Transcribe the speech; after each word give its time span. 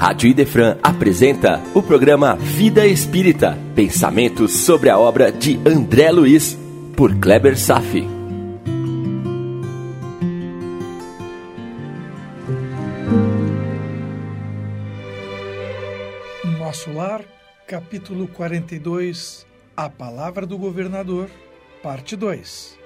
Rádio 0.00 0.30
Idefran 0.30 0.78
apresenta 0.82 1.60
o 1.74 1.82
programa 1.82 2.34
Vida 2.34 2.86
Espírita, 2.86 3.58
pensamentos 3.76 4.50
sobre 4.50 4.88
a 4.88 4.98
obra 4.98 5.30
de 5.30 5.60
André 5.68 6.10
Luiz, 6.10 6.58
por 6.96 7.14
Kleber 7.16 7.54
Safi. 7.58 8.08
Nosso 16.58 16.90
Lar, 16.94 17.22
capítulo 17.68 18.26
42, 18.26 19.46
A 19.76 19.90
Palavra 19.90 20.46
do 20.46 20.56
Governador, 20.56 21.28
parte 21.82 22.16
2. 22.16 22.78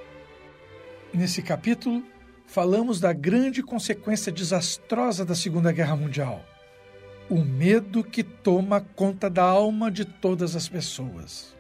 Nesse 1.13 1.43
capítulo, 1.43 2.03
falamos 2.45 2.99
da 2.99 3.13
grande 3.13 3.63
consequência 3.63 4.33
desastrosa 4.33 5.25
da 5.25 5.37
Segunda 5.37 5.71
Guerra 5.71 5.95
Mundial 5.95 6.45
o 7.29 7.43
medo 7.43 8.05
que 8.05 8.23
toma 8.23 8.81
conta 8.81 9.31
da 9.31 9.43
alma 9.43 9.91
de 9.91 10.05
todas 10.05 10.55
as 10.55 10.69
pessoas. 10.69 11.55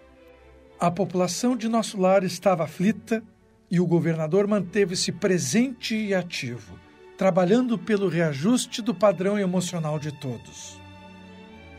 A 0.78 0.90
população 0.90 1.56
de 1.56 1.68
nosso 1.68 1.98
lar 1.98 2.22
estava 2.22 2.64
aflita 2.64 3.22
e 3.70 3.80
o 3.80 3.86
governador 3.86 4.46
manteve-se 4.46 5.10
presente 5.10 5.96
e 5.96 6.14
ativo, 6.14 6.78
trabalhando 7.16 7.78
pelo 7.78 8.08
reajuste 8.08 8.82
do 8.82 8.94
padrão 8.94 9.38
emocional 9.38 9.98
de 9.98 10.12
todos. 10.12 10.78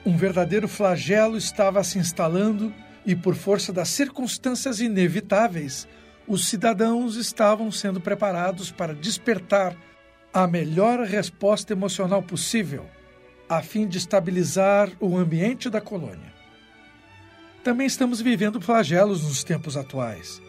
Um 0.03 0.17
verdadeiro 0.17 0.67
flagelo 0.67 1.37
estava 1.37 1.83
se 1.83 1.99
instalando 1.99 2.73
e, 3.05 3.15
por 3.15 3.35
força 3.35 3.71
das 3.71 3.89
circunstâncias 3.89 4.79
inevitáveis, 4.79 5.87
os 6.27 6.47
cidadãos 6.47 7.17
estavam 7.17 7.71
sendo 7.71 8.01
preparados 8.01 8.71
para 8.71 8.95
despertar 8.95 9.75
a 10.33 10.47
melhor 10.47 11.01
resposta 11.05 11.71
emocional 11.71 12.23
possível 12.23 12.85
a 13.47 13.61
fim 13.61 13.87
de 13.87 13.97
estabilizar 13.97 14.91
o 14.99 15.17
ambiente 15.17 15.69
da 15.69 15.79
colônia. 15.79 16.33
Também 17.63 17.87
estamos 17.87 18.21
vivendo 18.21 18.61
flagelos 18.61 19.23
nos 19.23 19.43
tempos 19.43 19.75
atuais. 19.75 20.41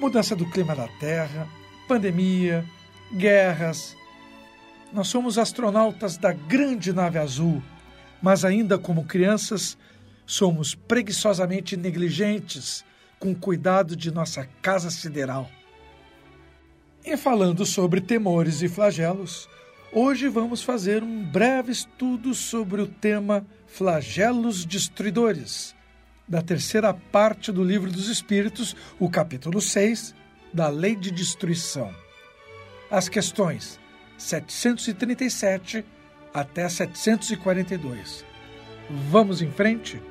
Mudança 0.00 0.34
do 0.34 0.48
clima 0.50 0.74
da 0.74 0.88
Terra, 0.98 1.48
pandemia, 1.86 2.64
guerras. 3.14 3.96
Nós 4.92 5.08
somos 5.08 5.38
astronautas 5.38 6.16
da 6.16 6.32
grande 6.32 6.92
nave 6.92 7.18
azul, 7.18 7.62
mas 8.20 8.44
ainda 8.44 8.78
como 8.78 9.04
crianças, 9.04 9.78
somos 10.26 10.74
preguiçosamente 10.74 11.76
negligentes 11.76 12.84
com 13.18 13.32
o 13.32 13.36
cuidado 13.36 13.94
de 13.94 14.10
nossa 14.10 14.48
casa 14.60 14.90
sideral. 14.90 15.50
E 17.04 17.16
falando 17.16 17.66
sobre 17.66 18.00
temores 18.00 18.62
e 18.62 18.68
flagelos, 18.68 19.48
Hoje 19.94 20.26
vamos 20.26 20.62
fazer 20.62 21.02
um 21.02 21.22
breve 21.22 21.70
estudo 21.70 22.34
sobre 22.34 22.80
o 22.80 22.86
tema 22.86 23.46
Flagelos 23.66 24.64
Destruidores, 24.64 25.76
da 26.26 26.40
terceira 26.40 26.94
parte 26.94 27.52
do 27.52 27.62
Livro 27.62 27.92
dos 27.92 28.08
Espíritos, 28.08 28.74
o 28.98 29.10
capítulo 29.10 29.60
6, 29.60 30.14
da 30.50 30.68
Lei 30.68 30.96
de 30.96 31.10
Destruição. 31.10 31.94
As 32.90 33.06
questões 33.06 33.78
737 34.16 35.84
até 36.32 36.66
742. 36.70 38.24
Vamos 39.10 39.42
em 39.42 39.52
frente? 39.52 40.02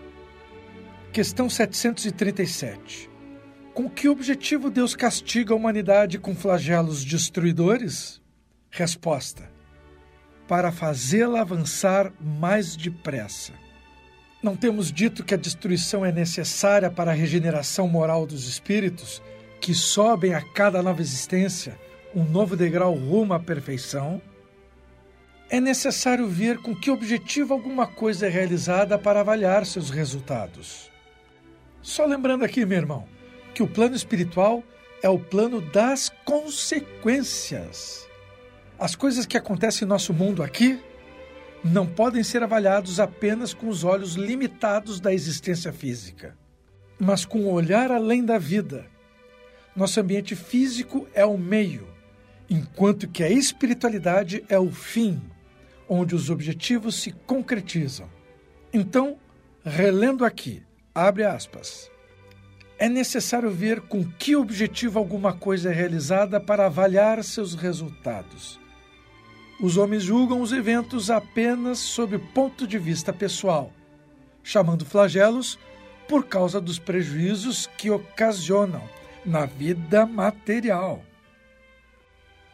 Questão 1.12 1.50
737. 1.50 3.10
Com 3.74 3.90
que 3.90 4.08
objetivo 4.08 4.70
Deus 4.70 4.96
castiga 4.96 5.56
a 5.56 5.58
humanidade 5.58 6.20
com 6.20 6.36
flagelos 6.36 7.04
destruidores? 7.04 8.22
Resposta: 8.70 9.51
para 10.52 10.70
fazê-la 10.70 11.40
avançar 11.40 12.12
mais 12.20 12.76
depressa. 12.76 13.54
Não 14.44 14.54
temos 14.54 14.92
dito 14.92 15.24
que 15.24 15.34
a 15.34 15.38
destruição 15.38 16.06
é 16.06 16.12
necessária 16.12 16.92
para 16.92 17.12
a 17.12 17.14
regeneração 17.14 17.88
moral 17.88 18.28
dos 18.28 18.50
espíritos, 18.50 19.24
que 19.62 19.74
sobem 19.74 20.34
a 20.34 20.42
cada 20.42 20.84
nova 20.84 21.00
existência 21.00 21.80
um 22.14 22.26
novo 22.26 22.58
degrau 22.58 22.94
rumo 22.94 23.34
à 23.34 23.40
perfeição? 23.40 24.22
É 25.50 25.62
necessário 25.62 26.28
ver 26.28 26.58
com 26.58 26.76
que 26.76 26.92
objetivo 26.92 27.54
alguma 27.54 27.88
coisa 27.88 28.28
é 28.28 28.30
realizada 28.30 29.00
para 29.00 29.22
avaliar 29.22 29.66
seus 29.66 29.90
resultados. 29.90 30.92
Só 31.82 32.04
lembrando 32.04 32.44
aqui, 32.44 32.66
meu 32.66 32.78
irmão, 32.78 33.08
que 33.54 33.64
o 33.64 33.68
plano 33.70 33.96
espiritual 33.96 34.62
é 35.02 35.08
o 35.08 35.18
plano 35.18 35.62
das 35.62 36.12
consequências. 36.26 38.11
As 38.82 38.96
coisas 38.96 39.28
que 39.28 39.38
acontecem 39.38 39.86
em 39.86 39.88
nosso 39.88 40.12
mundo 40.12 40.42
aqui 40.42 40.80
não 41.64 41.86
podem 41.86 42.24
ser 42.24 42.42
avaliados 42.42 43.00
apenas 43.00 43.54
com 43.54 43.68
os 43.68 43.84
olhos 43.84 44.16
limitados 44.16 45.00
da 45.00 45.14
existência 45.14 45.72
física, 45.72 46.36
mas 47.00 47.24
com 47.24 47.42
o 47.42 47.52
olhar 47.52 47.92
além 47.92 48.26
da 48.26 48.40
vida. 48.40 48.88
Nosso 49.76 50.00
ambiente 50.00 50.36
físico 50.36 51.08
é 51.14 51.24
o 51.24 51.38
meio, 51.38 51.88
enquanto 52.50 53.08
que 53.08 53.24
a 53.24 53.30
espiritualidade 53.30 54.44
é 54.50 54.58
o 54.58 54.72
fim, 54.72 55.22
onde 55.88 56.16
os 56.16 56.32
objetivos 56.32 56.96
se 56.96 57.12
concretizam. 57.12 58.10
Então, 58.74 59.20
relendo 59.64 60.26
aqui, 60.26 60.64
abre 60.96 61.24
aspas. 61.24 61.92
É 62.80 62.90
necessário 62.90 63.52
ver 63.52 63.82
com 63.82 64.04
que 64.04 64.36
objetivo 64.36 64.98
alguma 64.98 65.34
coisa 65.34 65.70
é 65.70 65.72
realizada 65.72 66.40
para 66.40 66.66
avaliar 66.66 67.24
seus 67.24 67.54
resultados 67.54 68.60
os 69.62 69.78
homens 69.78 70.04
julgam 70.04 70.42
os 70.42 70.52
eventos 70.52 71.12
apenas 71.12 71.78
sob 71.78 72.16
o 72.16 72.20
ponto 72.20 72.66
de 72.66 72.80
vista 72.80 73.14
pessoal, 73.14 73.72
chamando 74.44 74.84
flagelos 74.84 75.60
por 76.08 76.26
causa 76.26 76.60
dos 76.60 76.80
prejuízos 76.80 77.70
que 77.78 77.92
ocasionam 77.92 78.82
na 79.24 79.46
vida 79.46 80.06
material. 80.06 81.04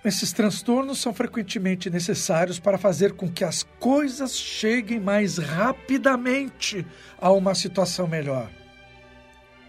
Esses 0.03 0.31
transtornos 0.33 0.99
são 0.99 1.13
frequentemente 1.13 1.89
necessários 1.89 2.59
para 2.59 2.77
fazer 2.77 3.13
com 3.13 3.31
que 3.31 3.43
as 3.43 3.63
coisas 3.79 4.37
cheguem 4.37 4.99
mais 4.99 5.37
rapidamente 5.37 6.85
a 7.19 7.31
uma 7.31 7.55
situação 7.55 8.05
melhor, 8.05 8.49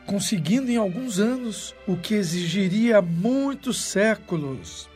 conseguindo 0.07 0.71
em 0.71 0.77
alguns 0.77 1.21
anos 1.21 1.75
o 1.87 1.97
que 1.97 2.15
exigiria 2.15 3.01
muitos 3.01 3.81
séculos. 3.81 4.89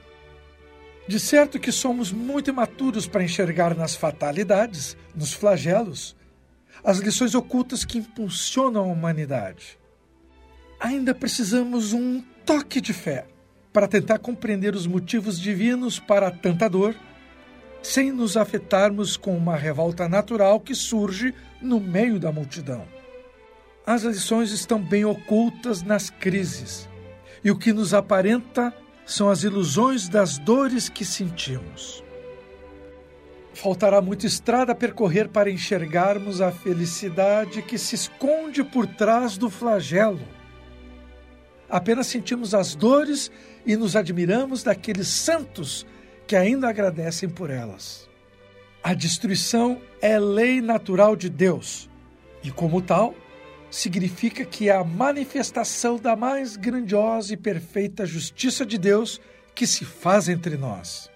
De 1.13 1.21
certo 1.21 1.61
que 1.61 1.71
somos 1.71 2.11
muito 2.11 2.49
imaturos 2.49 3.07
para 3.07 3.23
enxergar 3.23 3.77
nas 3.77 3.95
fatalidades, 3.95 4.97
nos 5.15 5.35
flagelos, 5.35 6.17
as 6.83 7.01
lições 7.01 7.35
ocultas 7.35 7.85
que 7.85 7.99
impulsionam 7.99 8.85
a 8.85 8.93
humanidade. 8.95 9.79
Ainda 10.81 11.15
precisamos 11.15 11.93
um 11.93 12.23
toque 12.47 12.81
de 12.81 12.95
fé 12.95 13.27
para 13.75 13.87
tentar 13.87 14.21
compreender 14.21 14.75
os 14.75 14.87
motivos 14.87 15.39
divinos 15.39 15.99
para 15.99 16.31
tanta 16.31 16.67
dor, 16.67 16.97
sem 17.83 18.11
nos 18.11 18.35
afetarmos 18.35 19.15
com 19.15 19.37
uma 19.37 19.55
revolta 19.55 20.09
natural 20.09 20.61
que 20.61 20.75
surge 20.75 21.35
no 21.61 21.79
meio 21.79 22.19
da 22.19 22.33
multidão. 22.33 22.89
As 23.85 24.03
lições 24.03 24.51
estão 24.51 24.81
bem 24.81 25.05
ocultas 25.05 25.83
nas 25.83 26.09
crises, 26.09 26.89
e 27.45 27.51
o 27.51 27.59
que 27.59 27.71
nos 27.71 27.93
aparenta 27.93 28.75
são 29.05 29.29
as 29.29 29.43
ilusões 29.43 30.09
das 30.09 30.39
dores 30.39 30.89
que 30.89 31.05
sentimos. 31.05 32.03
Faltará 33.55 34.01
muita 34.01 34.27
estrada 34.27 34.73
a 34.73 34.75
percorrer 34.75 35.29
para 35.29 35.51
enxergarmos 35.51 36.41
a 36.41 36.51
felicidade 36.51 37.63
que 37.63 37.77
se 37.77 37.95
esconde 37.95 38.65
por 38.65 38.87
trás 38.87 39.37
do 39.37 39.51
flagelo. 39.51 40.27
Apenas 41.69 42.07
sentimos 42.07 42.55
as 42.55 42.75
dores 42.75 43.31
e 43.65 43.77
nos 43.77 43.95
admiramos 43.95 44.63
daqueles 44.63 45.09
santos 45.09 45.87
que 46.27 46.37
ainda 46.37 46.69
agradecem 46.69 47.29
por 47.29 47.51
elas. 47.51 48.09
A 48.83 48.95
destruição 48.95 49.81
é 50.01 50.19
lei 50.19 50.61
natural 50.61 51.15
de 51.15 51.29
Deus 51.29 51.89
e, 52.43 52.51
como 52.51 52.83
tal, 52.83 53.15
significa 53.73 54.45
que 54.45 54.69
é 54.69 54.77
a 54.77 54.85
manifestação 54.85 55.97
da 55.97 56.15
mais 56.15 56.57
grandiosa 56.57 57.33
e 57.33 57.39
perfeita 57.39 58.05
justiça 58.05 58.67
de 58.67 58.77
Deus 58.77 59.19
que 59.55 59.67
se 59.67 59.85
faz 59.85 60.29
entre 60.29 60.59
nós. 60.59 61.11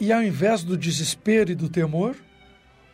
E 0.00 0.12
ao 0.12 0.22
invés 0.22 0.62
do 0.62 0.76
desespero 0.76 1.50
e 1.50 1.56
do 1.56 1.68
temor, 1.68 2.16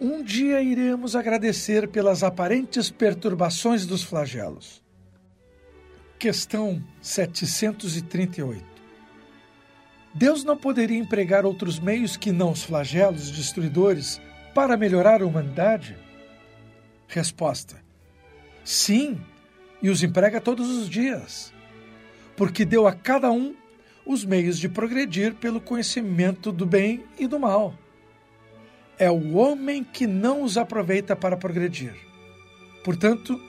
um 0.01 0.25
dia 0.25 0.63
iremos 0.63 1.15
agradecer 1.15 1.87
pelas 1.87 2.23
aparentes 2.23 2.91
perturbações 2.91 3.85
dos 3.85 4.03
flagelos. 4.03 4.83
Questão 6.19 6.83
738. 7.03 8.65
Deus 10.15 10.45
não 10.45 10.57
poderia 10.57 10.99
empregar 10.99 11.45
outros 11.45 11.79
meios 11.79 12.17
que 12.17 12.33
não 12.33 12.53
os 12.53 12.63
flagelos 12.63 13.31
destruidores 13.31 14.19
para 14.55 14.77
melhorar 14.79 15.21
a 15.21 15.27
humanidade? 15.27 15.97
Resposta: 17.07 17.82
Sim, 18.65 19.21
e 19.83 19.91
os 19.91 20.03
emprega 20.03 20.41
todos 20.41 20.69
os 20.69 20.89
dias, 20.89 21.53
porque 22.37 22.65
deu 22.65 22.87
a 22.87 22.93
cada 22.93 23.31
um 23.31 23.55
os 24.07 24.25
meios 24.25 24.59
de 24.59 24.69
progredir 24.69 25.35
pelo 25.35 25.61
conhecimento 25.61 26.51
do 26.53 26.67
bem 26.67 27.05
e 27.19 27.27
do 27.27 27.39
mal. 27.39 27.75
é 28.99 29.11
o 29.11 29.35
homem 29.35 29.83
que 29.83 30.07
não 30.07 30.43
os 30.45 30.57
aproveita 30.57 31.17
para 31.17 31.37
progredir. 31.37 31.95
Portanto, 32.85 33.41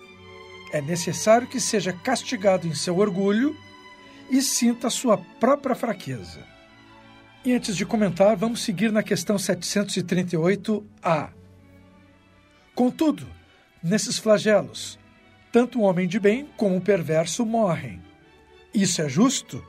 é 0.72 0.82
necessário 0.82 1.48
que 1.48 1.60
seja 1.60 1.94
castigado 1.94 2.68
em 2.68 2.74
seu 2.74 2.98
orgulho 2.98 3.56
e 4.32 4.42
sinta 4.42 4.90
sua 4.90 5.18
própria 5.40 5.76
fraqueza. 5.76 6.40
E 7.46 7.54
antes 7.54 7.78
de 7.78 7.86
comentar, 7.86 8.36
vamos 8.36 8.64
seguir 8.64 8.92
na 8.92 9.04
questão 9.04 9.36
738A. 9.36 11.30
Contudo, 12.74 13.28
nesses 13.84 14.18
flagelos, 14.18 14.98
tanto 15.54 15.80
o 15.80 15.84
homem 15.84 16.08
de 16.08 16.20
bem 16.20 16.50
como 16.58 16.78
o 16.78 16.82
perverso 16.82 17.46
morrem. 17.46 18.02
Isso 18.74 19.04
é 19.04 19.08
justo? 19.08 19.64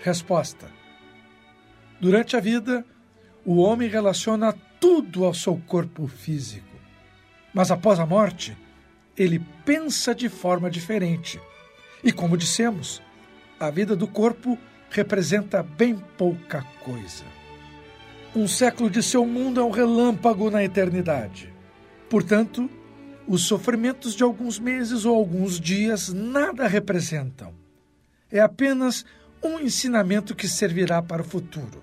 Resposta: 0.00 0.70
Durante 2.00 2.36
a 2.36 2.40
vida, 2.40 2.86
o 3.44 3.56
homem 3.56 3.88
relaciona 3.88 4.54
tudo 4.78 5.24
ao 5.24 5.34
seu 5.34 5.60
corpo 5.66 6.06
físico. 6.06 6.68
Mas 7.52 7.72
após 7.72 7.98
a 7.98 8.06
morte, 8.06 8.56
ele 9.16 9.44
pensa 9.66 10.14
de 10.14 10.28
forma 10.28 10.70
diferente. 10.70 11.40
E 12.04 12.12
como 12.12 12.36
dissemos, 12.36 13.02
a 13.58 13.70
vida 13.70 13.96
do 13.96 14.06
corpo 14.06 14.56
representa 14.88 15.64
bem 15.64 15.96
pouca 16.16 16.62
coisa. 16.84 17.24
Um 18.36 18.46
século 18.46 18.88
de 18.88 19.02
seu 19.02 19.26
mundo 19.26 19.60
é 19.60 19.64
um 19.64 19.70
relâmpago 19.70 20.48
na 20.48 20.62
eternidade. 20.62 21.52
Portanto, 22.08 22.70
os 23.30 23.42
sofrimentos 23.42 24.16
de 24.16 24.24
alguns 24.24 24.58
meses 24.58 25.04
ou 25.04 25.14
alguns 25.14 25.60
dias 25.60 26.12
nada 26.12 26.66
representam. 26.66 27.54
É 28.28 28.40
apenas 28.40 29.04
um 29.40 29.60
ensinamento 29.60 30.34
que 30.34 30.48
servirá 30.48 31.00
para 31.00 31.22
o 31.22 31.24
futuro. 31.24 31.80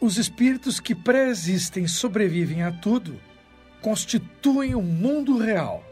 Os 0.00 0.18
espíritos 0.18 0.78
que 0.78 0.94
pré-existem 0.94 1.88
sobrevivem 1.88 2.62
a 2.62 2.70
tudo, 2.70 3.20
constituem 3.82 4.72
o 4.76 4.78
um 4.78 4.82
mundo 4.82 5.36
real. 5.36 5.84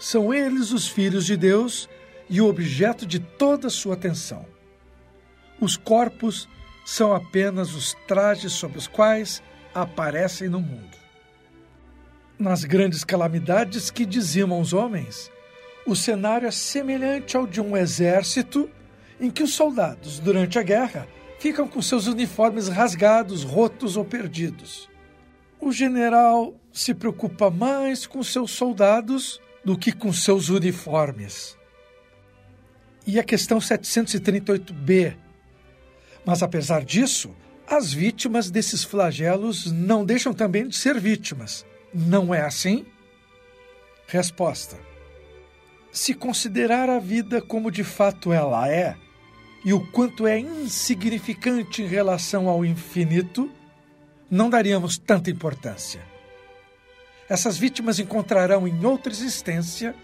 São 0.00 0.34
eles 0.34 0.72
os 0.72 0.88
filhos 0.88 1.24
de 1.24 1.36
Deus 1.36 1.88
e 2.28 2.40
o 2.40 2.48
objeto 2.48 3.06
de 3.06 3.20
toda 3.20 3.70
sua 3.70 3.94
atenção. 3.94 4.44
Os 5.60 5.76
corpos 5.76 6.48
são 6.84 7.14
apenas 7.14 7.76
os 7.76 7.94
trajes 8.08 8.54
sob 8.54 8.76
os 8.76 8.88
quais 8.88 9.40
aparecem 9.72 10.48
no 10.48 10.58
mundo. 10.58 11.01
Nas 12.42 12.64
grandes 12.64 13.04
calamidades 13.04 13.88
que 13.88 14.04
dizimam 14.04 14.60
os 14.60 14.72
homens, 14.72 15.30
o 15.86 15.94
cenário 15.94 16.48
é 16.48 16.50
semelhante 16.50 17.36
ao 17.36 17.46
de 17.46 17.60
um 17.60 17.76
exército 17.76 18.68
em 19.20 19.30
que 19.30 19.44
os 19.44 19.54
soldados, 19.54 20.18
durante 20.18 20.58
a 20.58 20.62
guerra, 20.64 21.06
ficam 21.38 21.68
com 21.68 21.80
seus 21.80 22.08
uniformes 22.08 22.66
rasgados, 22.66 23.44
rotos 23.44 23.96
ou 23.96 24.04
perdidos. 24.04 24.90
O 25.60 25.70
general 25.70 26.52
se 26.72 26.92
preocupa 26.92 27.48
mais 27.48 28.08
com 28.08 28.24
seus 28.24 28.50
soldados 28.50 29.40
do 29.64 29.78
que 29.78 29.92
com 29.92 30.12
seus 30.12 30.48
uniformes. 30.48 31.56
E 33.06 33.20
a 33.20 33.22
questão 33.22 33.58
738b. 33.58 35.14
Mas 36.26 36.42
apesar 36.42 36.84
disso, 36.84 37.32
as 37.68 37.92
vítimas 37.92 38.50
desses 38.50 38.82
flagelos 38.82 39.70
não 39.70 40.04
deixam 40.04 40.34
também 40.34 40.66
de 40.66 40.76
ser 40.76 40.98
vítimas. 40.98 41.64
Não 41.92 42.34
é 42.34 42.40
assim? 42.40 42.86
Resposta: 44.06 44.78
Se 45.90 46.14
considerar 46.14 46.88
a 46.88 46.98
vida 46.98 47.42
como 47.42 47.70
de 47.70 47.84
fato 47.84 48.32
ela 48.32 48.68
é, 48.68 48.96
e 49.64 49.72
o 49.72 49.86
quanto 49.88 50.26
é 50.26 50.38
insignificante 50.38 51.82
em 51.82 51.86
relação 51.86 52.48
ao 52.48 52.64
infinito, 52.64 53.50
não 54.30 54.48
daríamos 54.50 54.98
tanta 54.98 55.30
importância. 55.30 56.00
Essas 57.28 57.56
vítimas 57.56 57.98
encontrarão 57.98 58.66
em 58.66 58.84
outra 58.84 59.12
existência 59.12 59.94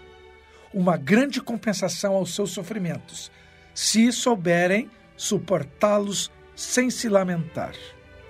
uma 0.73 0.95
grande 0.95 1.41
compensação 1.41 2.13
aos 2.15 2.33
seus 2.33 2.51
sofrimentos, 2.51 3.31
se 3.73 4.11
souberem 4.11 4.89
suportá-los 5.17 6.31
sem 6.55 6.89
se 6.89 7.09
lamentar. 7.09 7.73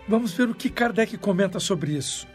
Vamos 0.08 0.32
ver 0.32 0.50
o 0.50 0.56
que 0.56 0.70
Kardec 0.70 1.18
comenta 1.18 1.60
sobre 1.60 1.92
isso. 1.92 2.28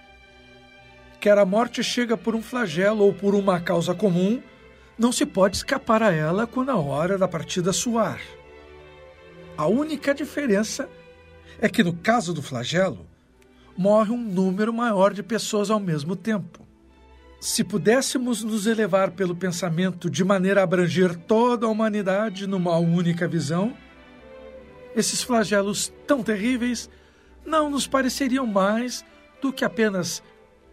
Quer 1.25 1.39
a 1.39 1.47
morte 1.47 1.83
chega 1.83 2.19
por 2.19 2.35
um 2.35 2.43
flagelo 2.43 3.03
ou 3.03 3.11
por 3.11 3.35
uma 3.35 3.59
causa 3.59 3.95
comum, 3.95 4.43
não 4.99 5.11
se 5.11 5.25
pode 5.25 5.57
escapar 5.57 6.03
a 6.03 6.13
ela 6.13 6.47
quando 6.47 6.69
a 6.69 6.77
hora 6.77 7.17
da 7.17 7.27
partida 7.27 7.73
soar. 7.73 8.21
A 9.57 9.67
única 9.67 10.15
diferença 10.15 10.87
é 11.59 11.67
que, 11.67 11.83
no 11.83 11.95
caso 11.95 12.35
do 12.35 12.43
flagelo, 12.43 13.07
morre 13.75 14.11
um 14.11 14.19
número 14.19 14.71
maior 14.71 15.15
de 15.15 15.23
pessoas 15.23 15.71
ao 15.71 15.81
mesmo 15.81 16.15
tempo. 16.15 16.69
Se 17.41 17.65
pudéssemos 17.65 18.45
nos 18.45 18.67
elevar 18.67 19.13
pelo 19.13 19.35
pensamento 19.35 20.11
de 20.11 20.23
maneira 20.23 20.61
a 20.61 20.65
abranger 20.65 21.17
toda 21.17 21.65
a 21.65 21.71
humanidade 21.71 22.47
numa 22.47 22.77
única 22.77 23.27
visão, 23.27 23.73
esses 24.95 25.23
flagelos 25.23 25.91
tão 26.07 26.23
terríveis 26.23 26.91
não 27.47 27.71
nos 27.71 27.87
pareceriam 27.87 28.47
mais 28.47 29.03
do 29.41 29.51
que 29.51 29.65
apenas 29.65 30.23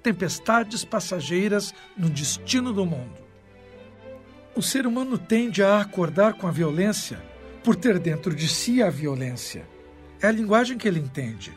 tempestades 0.01 0.83
passageiras 0.83 1.73
no 1.95 2.09
destino 2.09 2.73
do 2.73 2.85
mundo. 2.85 3.21
O 4.55 4.61
ser 4.61 4.85
humano 4.85 5.17
tende 5.17 5.63
a 5.63 5.79
acordar 5.79 6.33
com 6.33 6.47
a 6.47 6.51
violência 6.51 7.21
por 7.63 7.75
ter 7.75 7.99
dentro 7.99 8.35
de 8.35 8.47
si 8.47 8.81
a 8.81 8.89
violência. 8.89 9.67
É 10.21 10.27
a 10.27 10.31
linguagem 10.31 10.77
que 10.77 10.87
ele 10.87 10.99
entende. 10.99 11.53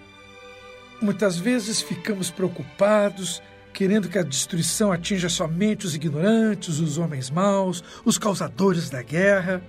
Muitas 1.01 1.37
vezes 1.39 1.83
ficamos 1.83 2.31
preocupados, 2.31 3.43
querendo 3.73 4.09
que 4.09 4.19
a 4.19 4.23
destruição 4.23 4.93
atinja 4.93 5.29
somente 5.29 5.87
os 5.87 5.95
ignorantes, 5.95 6.79
os 6.79 6.97
homens 6.99 7.31
maus, 7.31 7.83
os 8.05 8.17
causadores 8.17 8.89
da 8.89 9.03
guerra. 9.03 9.63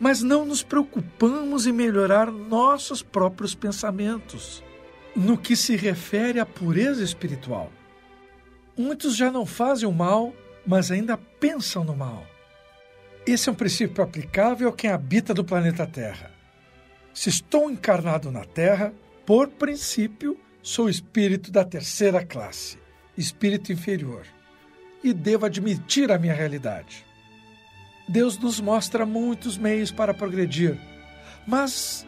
Mas 0.00 0.22
não 0.22 0.44
nos 0.46 0.62
preocupamos 0.62 1.66
em 1.66 1.72
melhorar 1.72 2.30
nossos 2.30 3.02
próprios 3.02 3.54
pensamentos 3.54 4.64
no 5.14 5.36
que 5.36 5.54
se 5.54 5.76
refere 5.76 6.40
à 6.40 6.46
pureza 6.46 7.02
espiritual. 7.02 7.70
Muitos 8.76 9.16
já 9.16 9.30
não 9.30 9.44
fazem 9.44 9.88
o 9.88 9.92
mal, 9.92 10.34
mas 10.66 10.90
ainda 10.90 11.16
pensam 11.16 11.84
no 11.84 11.94
mal. 11.94 12.26
Esse 13.26 13.48
é 13.48 13.52
um 13.52 13.54
princípio 13.54 14.02
aplicável 14.02 14.68
a 14.68 14.72
quem 14.72 14.90
habita 14.90 15.34
do 15.34 15.44
planeta 15.44 15.86
Terra. 15.86 16.32
Se 17.14 17.28
estou 17.28 17.70
encarnado 17.70 18.30
na 18.30 18.44
Terra, 18.44 18.92
por 19.26 19.48
princípio, 19.48 20.38
sou 20.62 20.88
espírito 20.88 21.52
da 21.52 21.64
terceira 21.64 22.24
classe, 22.24 22.78
espírito 23.16 23.72
inferior, 23.72 24.26
e 25.04 25.12
devo 25.12 25.46
admitir 25.46 26.10
a 26.10 26.18
minha 26.18 26.34
realidade. 26.34 27.04
Deus 28.08 28.38
nos 28.38 28.60
mostra 28.60 29.06
muitos 29.06 29.56
meios 29.56 29.92
para 29.92 30.14
progredir, 30.14 30.78
mas 31.46 32.06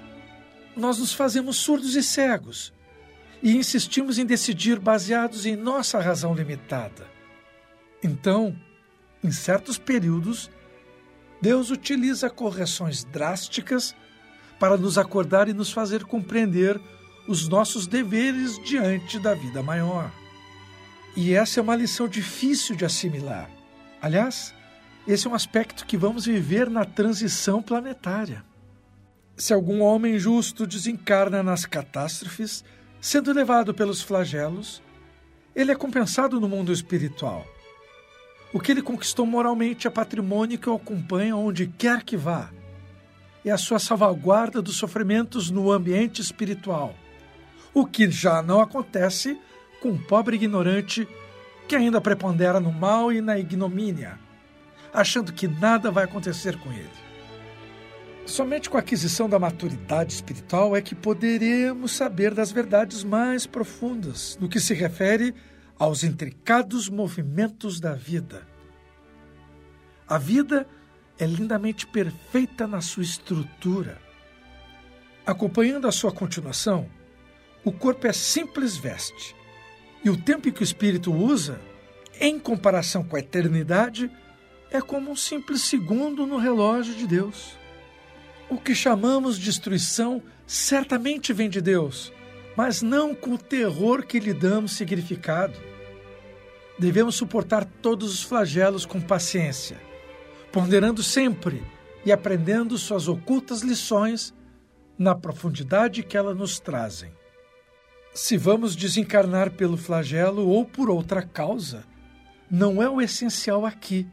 nós 0.77 0.99
nos 0.99 1.13
fazemos 1.13 1.57
surdos 1.57 1.95
e 1.95 2.03
cegos 2.03 2.74
e 3.43 3.57
insistimos 3.57 4.19
em 4.19 4.27
decidir 4.27 4.79
baseados 4.79 5.47
em 5.47 5.57
nossa 5.57 6.01
razão 6.01 6.35
limitada. 6.35 7.07
Então, 8.03 8.55
em 9.23 9.31
certos 9.31 9.79
períodos, 9.79 10.51
Deus 11.41 11.71
utiliza 11.71 12.31
correções 12.31 13.05
drásticas 13.05 13.95
para 14.59 14.77
nos 14.77 14.97
acordar 14.97 15.49
e 15.49 15.53
nos 15.53 15.73
fazer 15.73 16.05
compreender 16.05 16.81
os 17.27 17.49
nossos 17.49 17.87
deveres 17.87 18.59
diante 18.65 19.19
da 19.19 19.35
vida 19.35 19.63
maior. 19.63 20.11
E 21.17 21.33
essa 21.33 21.61
é 21.61 21.63
uma 21.63 21.77
lição 21.77 22.09
difícil 22.09 22.75
de 22.75 22.85
assimilar. 22.85 23.49
Aliás, 24.01 24.55
esse 25.07 25.27
é 25.27 25.31
um 25.31 25.35
aspecto 25.35 25.87
que 25.87 25.97
vamos 25.97 26.27
viver 26.27 26.69
na 26.69 26.85
transição 26.85 27.63
planetária. 27.63 28.45
Se 29.37 29.53
algum 29.53 29.81
homem 29.81 30.19
justo 30.19 30.67
desencarna 30.67 31.43
nas 31.43 31.67
catástrofes, 31.67 32.65
sendo 33.05 33.35
levado 33.35 33.75
pelos 33.75 34.01
flagelos, 34.01 34.83
ele 35.55 35.71
é 35.71 35.75
compensado 35.75 36.41
no 36.41 36.49
mundo 36.49 36.73
espiritual. 36.73 37.47
O 38.51 38.59
que 38.59 38.73
ele 38.73 38.81
conquistou 38.81 39.27
moralmente 39.27 39.87
é 39.87 39.91
patrimônio 39.91 40.59
que 40.59 40.71
o 40.71 40.75
acompanha 40.75 41.37
onde 41.37 41.67
quer 41.67 42.03
que 42.03 42.17
vá. 42.17 42.49
É 43.45 43.51
a 43.51 43.59
sua 43.59 43.79
salvaguarda 43.79 44.63
dos 44.63 44.77
sofrimentos 44.77 45.51
no 45.51 45.71
ambiente 45.71 46.23
espiritual. 46.23 46.95
O 47.75 47.85
que 47.85 48.11
já 48.11 48.43
não 48.43 48.59
acontece 48.59 49.39
com 49.83 49.91
um 49.91 49.99
pobre 49.99 50.37
ignorante 50.37 51.07
que 51.69 51.77
ainda 51.77 52.01
prepondera 52.01 52.59
no 52.59 52.73
mal 52.73 53.13
e 53.13 53.21
na 53.21 53.39
ignomínia, 53.39 54.19
achando 54.95 55.31
que 55.31 55.47
nada 55.47 55.91
vai 55.91 56.05
acontecer 56.05 56.59
com 56.59 56.73
ele. 56.73 57.04
Somente 58.27 58.71
com 58.71 58.79
a 58.79 58.81
aquisição 58.81 59.29
da 59.29 59.39
maturidade 59.39 60.15
espiritual 60.15 60.75
é 60.75 60.81
que 60.81 60.95
poderemos 60.95 61.93
saber 61.93 62.33
das 62.33 62.51
verdades 62.51 63.05
mais 63.05 63.47
profundas 63.47 64.39
no 64.41 64.49
que 64.49 64.59
se 64.59 64.73
refere 64.73 65.35
aos 65.79 66.03
intricados 66.03 66.89
movimentos 66.89 67.79
da 67.79 67.95
vida. 67.95 68.47
A 70.09 70.17
vida 70.17 70.67
é 71.19 71.27
lindamente 71.27 71.87
perfeita 71.87 72.67
na 72.67 72.81
sua 72.81 73.03
estrutura. 73.03 74.01
Acompanhando 75.27 75.87
a 75.87 75.93
sua 75.93 76.11
continuação, 76.11 76.89
o 77.63 77.73
corpo 77.73 78.07
é 78.07 78.13
simples 78.13 78.77
veste, 78.77 79.37
e 80.03 80.09
o 80.09 80.17
tempo 80.17 80.51
que 80.51 80.63
o 80.63 80.65
espírito 80.65 81.13
usa, 81.13 81.61
em 82.21 82.39
comparação 82.39 83.05
com 83.05 83.17
a 83.17 83.21
eternidade, 83.21 84.11
é 84.71 84.81
como 84.81 85.11
um 85.11 85.17
simples 85.17 85.63
segundo 85.63 86.27
no 86.27 86.37
relógio 86.37 86.95
de 86.95 87.07
Deus. 87.07 87.64
O 88.49 88.59
que 88.59 88.75
chamamos 88.75 89.39
de 89.39 89.45
destruição 89.45 90.23
certamente 90.47 91.33
vem 91.33 91.49
de 91.49 91.61
Deus, 91.61 92.13
mas 92.57 92.83
não 92.83 93.15
com 93.15 93.33
o 93.35 93.39
terror 93.39 94.05
que 94.05 94.21
lhe 94.21 94.35
damos 94.35 94.73
significado. 94.73 95.59
Devemos 96.79 97.15
suportar 97.15 97.65
todos 97.65 98.13
os 98.13 98.23
flagelos 98.23 98.85
com 98.85 99.01
paciência, 99.01 99.81
ponderando 100.53 101.03
sempre 101.03 101.63
e 102.05 102.13
aprendendo 102.13 102.77
suas 102.77 103.09
ocultas 103.09 103.63
lições 103.63 104.35
na 104.99 105.15
profundidade 105.15 106.03
que 106.03 106.17
elas 106.17 106.37
nos 106.37 106.61
trazem. 106.61 107.13
Se 108.13 108.37
vamos 108.37 108.77
desencarnar 108.77 109.51
pelo 109.53 109.77
flagelo 109.77 110.47
ou 110.47 110.65
por 110.65 110.89
outra 110.89 111.23
causa, 111.23 111.85
não 112.51 112.83
é 112.83 112.89
o 112.89 113.01
essencial 113.01 113.67
aqui. 113.67 114.07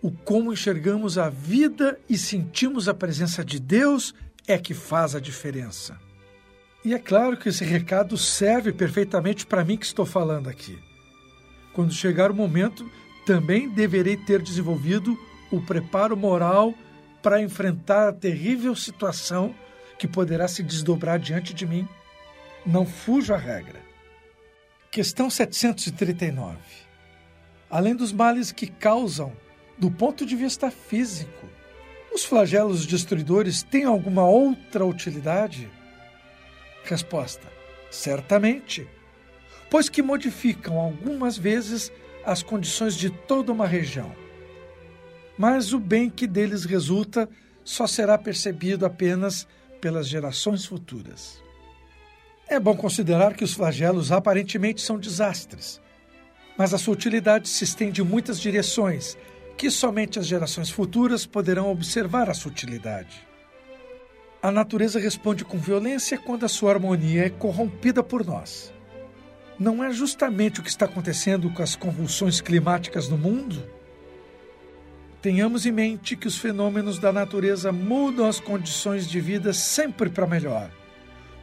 O 0.00 0.12
como 0.12 0.52
enxergamos 0.52 1.18
a 1.18 1.28
vida 1.28 1.98
e 2.08 2.16
sentimos 2.16 2.88
a 2.88 2.94
presença 2.94 3.44
de 3.44 3.58
Deus 3.58 4.14
é 4.46 4.56
que 4.56 4.72
faz 4.72 5.16
a 5.16 5.20
diferença. 5.20 5.98
E 6.84 6.94
é 6.94 6.98
claro 6.98 7.36
que 7.36 7.48
esse 7.48 7.64
recado 7.64 8.16
serve 8.16 8.72
perfeitamente 8.72 9.44
para 9.44 9.64
mim 9.64 9.76
que 9.76 9.84
estou 9.84 10.06
falando 10.06 10.48
aqui. 10.48 10.78
Quando 11.72 11.92
chegar 11.92 12.30
o 12.30 12.34
momento, 12.34 12.88
também 13.26 13.68
deverei 13.68 14.16
ter 14.16 14.40
desenvolvido 14.40 15.18
o 15.50 15.60
preparo 15.60 16.16
moral 16.16 16.72
para 17.20 17.42
enfrentar 17.42 18.08
a 18.08 18.12
terrível 18.12 18.76
situação 18.76 19.54
que 19.98 20.06
poderá 20.06 20.46
se 20.46 20.62
desdobrar 20.62 21.18
diante 21.18 21.52
de 21.52 21.66
mim. 21.66 21.88
Não 22.64 22.86
fujo 22.86 23.34
à 23.34 23.36
regra. 23.36 23.80
Questão 24.90 25.28
739. 25.28 26.56
Além 27.68 27.96
dos 27.96 28.12
males 28.12 28.52
que 28.52 28.68
causam 28.68 29.32
do 29.78 29.90
ponto 29.90 30.26
de 30.26 30.34
vista 30.34 30.70
físico, 30.70 31.46
os 32.12 32.24
flagelos 32.24 32.84
destruidores 32.84 33.62
têm 33.62 33.84
alguma 33.84 34.28
outra 34.28 34.84
utilidade? 34.84 35.70
Resposta: 36.84 37.46
certamente, 37.90 38.88
pois 39.70 39.88
que 39.88 40.02
modificam 40.02 40.78
algumas 40.78 41.38
vezes 41.38 41.92
as 42.24 42.42
condições 42.42 42.96
de 42.96 43.08
toda 43.08 43.52
uma 43.52 43.66
região. 43.66 44.12
Mas 45.36 45.72
o 45.72 45.78
bem 45.78 46.10
que 46.10 46.26
deles 46.26 46.64
resulta 46.64 47.28
só 47.64 47.86
será 47.86 48.18
percebido 48.18 48.84
apenas 48.84 49.46
pelas 49.80 50.08
gerações 50.08 50.66
futuras. 50.66 51.40
É 52.48 52.58
bom 52.58 52.76
considerar 52.76 53.34
que 53.34 53.44
os 53.44 53.54
flagelos 53.54 54.10
aparentemente 54.10 54.80
são 54.80 54.98
desastres, 54.98 55.80
mas 56.56 56.74
a 56.74 56.78
sua 56.78 56.94
utilidade 56.94 57.48
se 57.48 57.62
estende 57.62 58.00
em 58.00 58.04
muitas 58.04 58.40
direções 58.40 59.16
que 59.58 59.72
somente 59.72 60.20
as 60.20 60.26
gerações 60.26 60.70
futuras 60.70 61.26
poderão 61.26 61.68
observar 61.68 62.30
a 62.30 62.34
sutilidade. 62.34 63.26
A 64.40 64.52
natureza 64.52 65.00
responde 65.00 65.44
com 65.44 65.58
violência 65.58 66.16
quando 66.16 66.44
a 66.44 66.48
sua 66.48 66.70
harmonia 66.70 67.26
é 67.26 67.28
corrompida 67.28 68.00
por 68.00 68.24
nós. 68.24 68.72
Não 69.58 69.82
é 69.82 69.90
justamente 69.90 70.60
o 70.60 70.62
que 70.62 70.70
está 70.70 70.84
acontecendo 70.84 71.50
com 71.50 71.60
as 71.60 71.74
convulsões 71.74 72.40
climáticas 72.40 73.08
no 73.08 73.18
mundo? 73.18 73.68
Tenhamos 75.20 75.66
em 75.66 75.72
mente 75.72 76.14
que 76.14 76.28
os 76.28 76.38
fenômenos 76.38 77.00
da 77.00 77.12
natureza 77.12 77.72
mudam 77.72 78.28
as 78.28 78.38
condições 78.38 79.08
de 79.08 79.20
vida 79.20 79.52
sempre 79.52 80.08
para 80.08 80.24
melhor, 80.24 80.70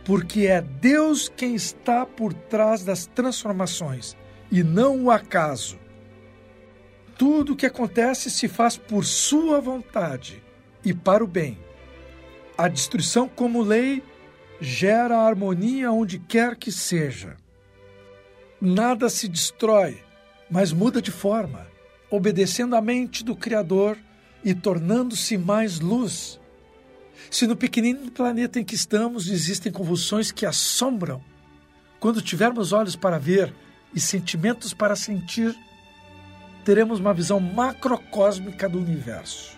porque 0.06 0.48
é 0.48 0.62
Deus 0.62 1.30
quem 1.36 1.54
está 1.54 2.06
por 2.06 2.34
trás 2.34 2.86
das 2.86 3.06
transformações 3.08 4.16
e 4.50 4.64
não 4.64 5.04
o 5.04 5.12
acaso. 5.12 5.78
Tudo 7.18 7.54
o 7.54 7.56
que 7.56 7.66
acontece 7.66 8.30
se 8.30 8.48
faz 8.48 8.78
por 8.78 9.06
sua 9.06 9.62
vontade 9.62 10.44
e 10.84 10.94
para 10.94 11.24
o 11.24 11.28
bem 11.28 11.66
a 12.58 12.68
destruição 12.68 13.28
como 13.28 13.62
lei 13.62 14.04
gera 14.62 15.18
harmonia 15.18 15.92
onde 15.92 16.20
quer 16.20 16.56
que 16.56 16.72
seja. 16.72 17.36
Nada 18.62 19.10
se 19.10 19.28
destrói, 19.28 20.02
mas 20.50 20.72
muda 20.72 21.02
de 21.02 21.12
forma, 21.12 21.68
obedecendo 22.10 22.76
à 22.76 22.82
mente 22.82 23.24
do 23.24 23.36
Criador 23.36 23.98
e 24.44 24.54
tornando-se 24.54 25.38
mais 25.38 25.80
luz. 25.80 26.40
Se 27.30 27.46
no 27.46 27.56
pequenino 27.56 28.10
planeta 28.12 28.60
em 28.60 28.64
que 28.64 28.76
estamos 28.76 29.28
existem 29.28 29.72
convulsões 29.72 30.32
que 30.32 30.46
assombram, 30.46 31.22
quando 32.00 32.22
tivermos 32.22 32.72
olhos 32.72 32.96
para 32.96 33.18
ver 33.18 33.54
e 33.94 34.00
sentimentos 34.00 34.74
para 34.74 34.96
sentir, 34.96 35.56
teremos 36.66 37.00
uma 37.00 37.14
visão 37.14 37.40
macrocósmica 37.40 38.68
do 38.68 38.80
universo. 38.80 39.58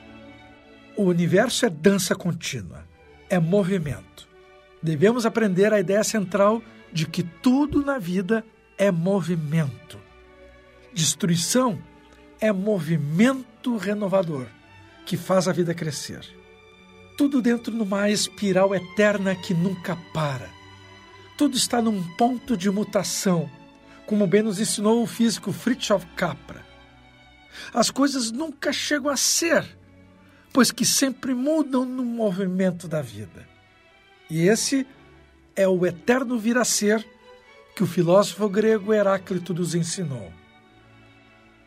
O 0.95 1.05
universo 1.05 1.65
é 1.65 1.69
dança 1.69 2.15
contínua 2.15 2.85
é 3.29 3.39
movimento. 3.39 4.27
Devemos 4.81 5.25
aprender 5.25 5.73
a 5.73 5.79
ideia 5.79 6.03
central 6.03 6.61
de 6.91 7.05
que 7.05 7.23
tudo 7.23 7.83
na 7.83 7.97
vida 7.97 8.45
é 8.77 8.91
movimento. 8.91 9.99
Destruição 10.93 11.81
é 12.39 12.51
movimento 12.51 13.77
renovador 13.77 14.45
que 15.05 15.17
faz 15.17 15.47
a 15.47 15.53
vida 15.53 15.73
crescer. 15.73 16.21
Tudo 17.17 17.41
dentro 17.41 17.73
de 17.73 17.81
uma 17.81 18.09
espiral 18.09 18.75
eterna 18.75 19.35
que 19.35 19.53
nunca 19.53 19.97
para. 20.13 20.49
Tudo 21.37 21.55
está 21.55 21.81
num 21.81 22.03
ponto 22.15 22.55
de 22.55 22.69
mutação, 22.69 23.49
como 24.05 24.27
bem 24.27 24.41
nos 24.41 24.59
ensinou 24.59 25.01
o 25.01 25.07
físico 25.07 25.51
Fritjof 25.51 26.05
Capra. 26.15 26.66
As 27.73 27.89
coisas 27.89 28.31
nunca 28.31 28.71
chegam 28.71 29.11
a 29.11 29.17
ser 29.17 29.77
pois 30.57 30.71
que 30.71 30.83
sempre 30.83 31.35
mudam 31.35 31.85
no 31.85 32.03
movimento 32.03 32.87
da 32.87 32.99
vida. 32.99 33.47
E 34.27 34.47
esse 34.47 34.87
é 35.55 35.67
o 35.67 35.85
eterno 35.85 36.39
vir 36.39 36.57
a 36.57 36.65
ser 36.65 37.07
que 37.75 37.83
o 37.83 37.85
filósofo 37.85 38.49
grego 38.49 38.91
Heráclito 38.91 39.53
nos 39.53 39.75
ensinou. 39.75 40.33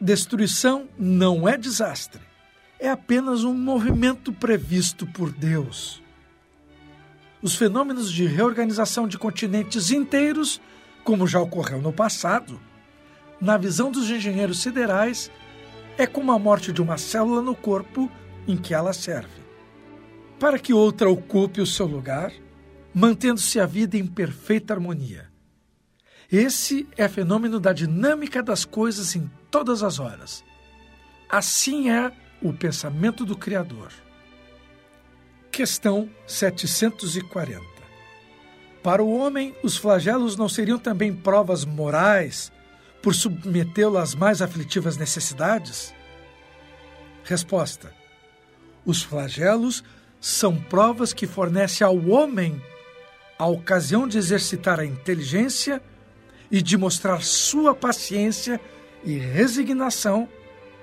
Destruição 0.01 0.89
não 0.99 1.49
é 1.49 1.57
desastre, 1.57 2.21
é 2.81 2.89
apenas 2.91 3.45
um 3.45 3.55
movimento 3.55 4.33
previsto 4.33 5.07
por 5.07 5.31
Deus. 5.31 6.03
Os 7.41 7.55
fenômenos 7.55 8.11
de 8.11 8.27
reorganização 8.27 9.07
de 9.07 9.17
continentes 9.17 9.93
inteiros, 9.93 10.61
como 11.05 11.29
já 11.29 11.41
ocorreu 11.41 11.81
no 11.81 11.93
passado, 11.93 12.61
na 13.41 13.57
visão 13.57 13.89
dos 13.93 14.11
engenheiros 14.11 14.61
siderais, 14.61 15.31
é 15.99 16.07
como 16.07 16.33
a 16.33 16.39
morte 16.39 16.73
de 16.73 16.81
uma 16.81 16.99
célula 16.99 17.43
no 17.43 17.55
corpo 17.55 18.11
em 18.47 18.57
que 18.57 18.75
ela 18.75 18.93
serve, 18.93 19.41
para 20.39 20.59
que 20.59 20.73
outra 20.73 21.11
ocupe 21.11 21.61
o 21.61 21.67
seu 21.67 21.87
lugar, 21.87 22.33
mantendo-se 22.95 23.61
a 23.61 23.67
vida 23.67 23.97
em 23.97 24.07
perfeita 24.07 24.75
harmonia. 24.75 25.29
Esse 26.31 26.89
é 26.97 27.09
fenômeno 27.09 27.59
da 27.59 27.73
dinâmica 27.73 28.43
das 28.43 28.65
coisas 28.65 29.17
em 29.17 29.31
todas 29.51 29.83
as 29.83 29.99
horas. 29.99 30.45
Assim 31.29 31.91
é 31.91 32.13
o 32.43 32.53
pensamento 32.53 33.25
do 33.25 33.37
Criador. 33.37 33.93
Questão 35.51 36.09
740. 36.27 37.65
Para 38.83 39.03
o 39.03 39.13
homem, 39.13 39.55
os 39.63 39.77
flagelos 39.77 40.37
não 40.37 40.49
seriam 40.49 40.79
também 40.79 41.15
provas 41.15 41.65
morais 41.65 42.51
por 43.03 43.15
submetê-lo 43.15 43.99
às 43.99 44.15
mais 44.15 44.43
aflitivas 44.43 44.97
necessidades? 44.97 45.95
Resposta: 47.25 47.93
os 48.85 49.03
flagelos 49.03 49.83
são 50.21 50.57
provas 50.57 51.13
que 51.13 51.27
fornece 51.27 51.83
ao 51.83 51.97
homem 52.09 52.61
a 53.39 53.47
ocasião 53.47 54.07
de 54.07 54.19
exercitar 54.19 54.79
a 54.79 54.85
inteligência 54.85 55.83
e 56.51 56.61
de 56.61 56.77
mostrar 56.77 57.23
sua 57.23 57.75
paciência 57.75 58.61
e 59.05 59.17
resignação 59.17 60.29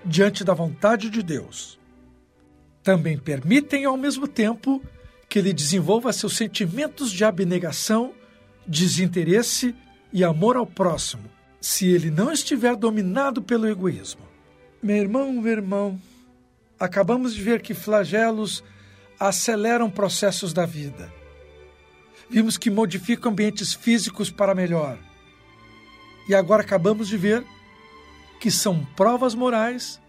diante 0.03 0.43
da 0.43 0.53
vontade 0.53 1.09
de 1.09 1.21
Deus. 1.21 1.77
Também 2.81 3.17
permitem, 3.17 3.85
ao 3.85 3.97
mesmo 3.97 4.27
tempo, 4.27 4.81
que 5.29 5.39
ele 5.39 5.53
desenvolva 5.53 6.13
seus 6.13 6.37
sentimentos 6.37 7.11
de 7.11 7.25
abnegação, 7.25 8.13
desinteresse 8.65 9.75
e 10.11 10.23
amor 10.23 10.55
ao 10.55 10.65
próximo, 10.65 11.29
se 11.59 11.87
ele 11.87 12.11
não 12.11 12.31
estiver 12.31 12.75
dominado 12.75 13.41
pelo 13.41 13.67
egoísmo. 13.67 14.21
Meu 14.81 14.97
irmão, 14.97 15.33
meu 15.33 15.51
irmão, 15.51 16.01
acabamos 16.79 17.33
de 17.33 17.41
ver 17.41 17.61
que 17.61 17.73
flagelos 17.73 18.63
aceleram 19.19 19.89
processos 19.89 20.53
da 20.53 20.65
vida. 20.65 21.11
Vimos 22.29 22.57
que 22.57 22.69
modificam 22.69 23.31
ambientes 23.31 23.73
físicos 23.73 24.29
para 24.29 24.53
melhor. 24.53 24.97
E 26.29 26.35
agora 26.35 26.61
acabamos 26.61 27.07
de 27.07 27.17
ver 27.17 27.43
que 28.39 28.51
são 28.51 28.85
provas 28.95 29.33
morais, 29.33 29.99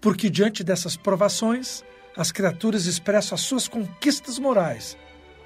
porque 0.00 0.30
diante 0.30 0.62
dessas 0.62 0.96
provações, 0.96 1.82
as 2.16 2.30
criaturas 2.30 2.86
expressam 2.86 3.34
as 3.34 3.40
suas 3.40 3.66
conquistas 3.66 4.38
morais, 4.38 4.96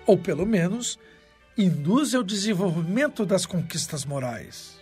ou 0.07 0.19
pelo 0.19 0.45
menos 0.45 0.99
induz 1.57 2.15
ao 2.15 2.23
desenvolvimento 2.23 3.25
das 3.25 3.47
conquistas 3.47 4.05
morais. 4.05 4.80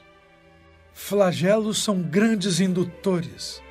Flagelos 1.00 1.82
são 1.82 2.02
grandes 2.02 2.58
indutores. 2.58 3.62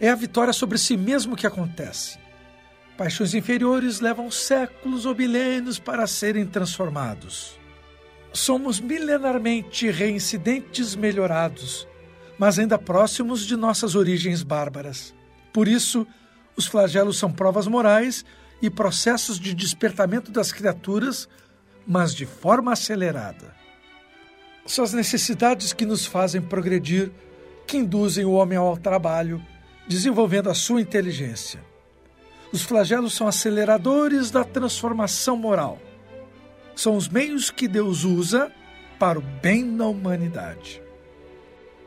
É 0.00 0.08
a 0.08 0.14
vitória 0.14 0.52
sobre 0.52 0.78
si 0.78 0.96
mesmo 0.96 1.36
que 1.36 1.46
acontece. 1.46 2.16
Paixões 2.96 3.34
inferiores 3.34 4.00
levam 4.00 4.30
séculos 4.30 5.04
ou 5.04 5.16
milênios 5.16 5.80
para 5.80 6.06
serem 6.06 6.46
transformados. 6.46 7.58
Somos 8.32 8.78
milenarmente 8.80 9.90
reincidentes 9.90 10.94
melhorados, 10.94 11.86
mas 12.38 12.56
ainda 12.58 12.78
próximos 12.78 13.44
de 13.44 13.56
nossas 13.56 13.94
origens 13.96 14.42
bárbaras. 14.42 15.12
Por 15.52 15.66
isso, 15.66 16.06
os 16.56 16.66
flagelos 16.66 17.18
são 17.18 17.32
provas 17.32 17.66
morais 17.66 18.24
e 18.62 18.70
processos 18.70 19.40
de 19.40 19.52
despertamento 19.52 20.30
das 20.30 20.52
criaturas, 20.52 21.28
mas 21.84 22.14
de 22.14 22.24
forma 22.24 22.72
acelerada. 22.72 23.58
São 24.68 24.84
as 24.84 24.92
necessidades 24.92 25.72
que 25.72 25.86
nos 25.86 26.04
fazem 26.04 26.42
progredir, 26.42 27.10
que 27.66 27.78
induzem 27.78 28.26
o 28.26 28.32
homem 28.32 28.58
ao 28.58 28.76
trabalho, 28.76 29.42
desenvolvendo 29.88 30.50
a 30.50 30.54
sua 30.54 30.82
inteligência. 30.82 31.58
Os 32.52 32.60
flagelos 32.60 33.14
são 33.14 33.26
aceleradores 33.26 34.30
da 34.30 34.44
transformação 34.44 35.38
moral. 35.38 35.78
São 36.76 36.96
os 36.96 37.08
meios 37.08 37.50
que 37.50 37.66
Deus 37.66 38.04
usa 38.04 38.52
para 38.98 39.18
o 39.18 39.22
bem 39.22 39.74
da 39.74 39.86
humanidade. 39.86 40.82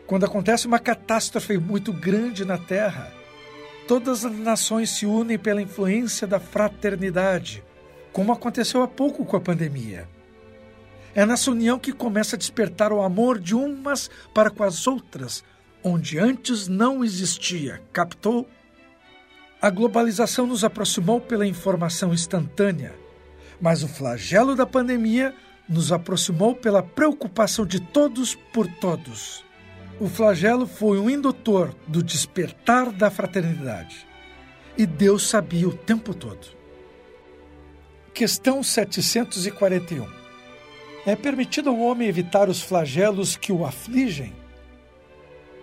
Quando 0.07 0.25
acontece 0.25 0.65
uma 0.65 0.79
catástrofe 0.79 1.59
muito 1.59 1.93
grande 1.93 2.43
na 2.43 2.57
Terra, 2.57 3.13
todas 3.87 4.25
as 4.25 4.35
nações 4.39 4.89
se 4.89 5.05
unem 5.05 5.37
pela 5.37 5.61
influência 5.61 6.25
da 6.25 6.39
fraternidade, 6.39 7.63
como 8.11 8.31
aconteceu 8.31 8.81
há 8.81 8.87
pouco 8.87 9.23
com 9.23 9.37
a 9.37 9.41
pandemia. 9.41 10.09
É 11.13 11.25
nessa 11.25 11.51
união 11.51 11.77
que 11.77 11.91
começa 11.91 12.35
a 12.35 12.39
despertar 12.39 12.93
o 12.93 13.01
amor 13.01 13.37
de 13.37 13.53
umas 13.53 14.09
para 14.33 14.49
com 14.49 14.63
as 14.63 14.87
outras, 14.87 15.43
onde 15.83 16.17
antes 16.17 16.67
não 16.67 17.03
existia. 17.03 17.81
Captou? 17.91 18.47
A 19.61 19.69
globalização 19.69 20.47
nos 20.47 20.63
aproximou 20.63 21.19
pela 21.19 21.45
informação 21.45 22.13
instantânea, 22.13 22.95
mas 23.59 23.83
o 23.83 23.87
flagelo 23.87 24.55
da 24.55 24.65
pandemia 24.65 25.35
nos 25.67 25.91
aproximou 25.91 26.55
pela 26.55 26.81
preocupação 26.81 27.65
de 27.65 27.79
todos 27.79 28.35
por 28.53 28.67
todos. 28.67 29.43
O 29.99 30.07
flagelo 30.07 30.65
foi 30.65 30.97
um 30.97 31.09
indutor 31.09 31.75
do 31.87 32.01
despertar 32.01 32.91
da 32.91 33.11
fraternidade. 33.11 34.07
E 34.77 34.85
Deus 34.85 35.27
sabia 35.27 35.67
o 35.67 35.75
tempo 35.75 36.13
todo. 36.13 36.47
Questão 38.13 38.63
741. 38.63 40.20
É 41.05 41.15
permitido 41.15 41.69
ao 41.69 41.79
homem 41.79 42.07
evitar 42.07 42.47
os 42.47 42.61
flagelos 42.61 43.35
que 43.35 43.51
o 43.51 43.65
afligem? 43.65 44.33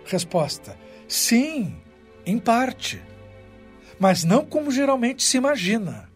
Resposta: 0.05 0.77
Sim, 1.07 1.75
em 2.25 2.37
parte. 2.37 3.01
Mas 3.97 4.23
não 4.23 4.45
como 4.45 4.71
geralmente 4.71 5.23
se 5.23 5.37
imagina. 5.37 6.09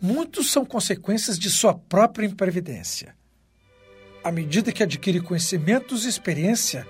Muitos 0.00 0.50
são 0.50 0.64
consequências 0.64 1.38
de 1.38 1.50
sua 1.50 1.74
própria 1.74 2.26
imprevidência. 2.26 3.14
À 4.24 4.30
medida 4.30 4.72
que 4.72 4.82
adquire 4.82 5.20
conhecimentos 5.20 6.04
e 6.04 6.08
experiência, 6.08 6.86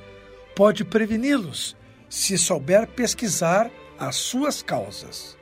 pode 0.55 0.85
preveni-los 0.85 1.77
se 2.09 2.37
souber 2.37 2.89
pesquisar 2.89 3.71
as 3.99 4.17
suas 4.17 4.63
causas. 4.63 5.37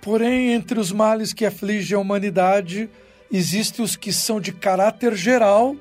Porém, 0.00 0.52
entre 0.52 0.78
os 0.78 0.92
males 0.92 1.32
que 1.32 1.44
afligem 1.44 1.96
a 1.96 2.00
humanidade, 2.00 2.88
existem 3.30 3.84
os 3.84 3.96
que 3.96 4.12
são 4.12 4.40
de 4.40 4.52
caráter 4.52 5.14
geral 5.14 5.76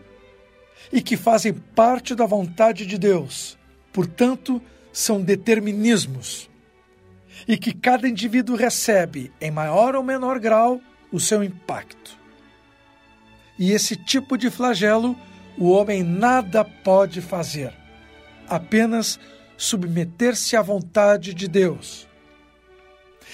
e 0.91 1.01
que 1.01 1.17
fazem 1.17 1.53
parte 1.53 2.15
da 2.15 2.25
vontade 2.25 2.85
de 2.85 2.97
Deus, 2.97 3.57
portanto, 3.91 4.61
são 4.91 5.21
determinismos, 5.21 6.49
e 7.47 7.57
que 7.57 7.73
cada 7.73 8.07
indivíduo 8.07 8.55
recebe, 8.55 9.31
em 9.39 9.51
maior 9.51 9.95
ou 9.95 10.03
menor 10.03 10.39
grau, 10.39 10.81
o 11.11 11.19
seu 11.19 11.43
impacto. 11.43 12.17
E 13.59 13.71
esse 13.71 13.95
tipo 13.95 14.37
de 14.37 14.49
flagelo 14.49 15.15
o 15.57 15.71
homem 15.71 16.03
nada 16.03 16.63
pode 16.63 17.19
fazer 17.19 17.73
apenas 18.47 19.19
submeter-se 19.57 20.55
à 20.55 20.61
vontade 20.61 21.33
de 21.33 21.47
Deus. 21.47 22.07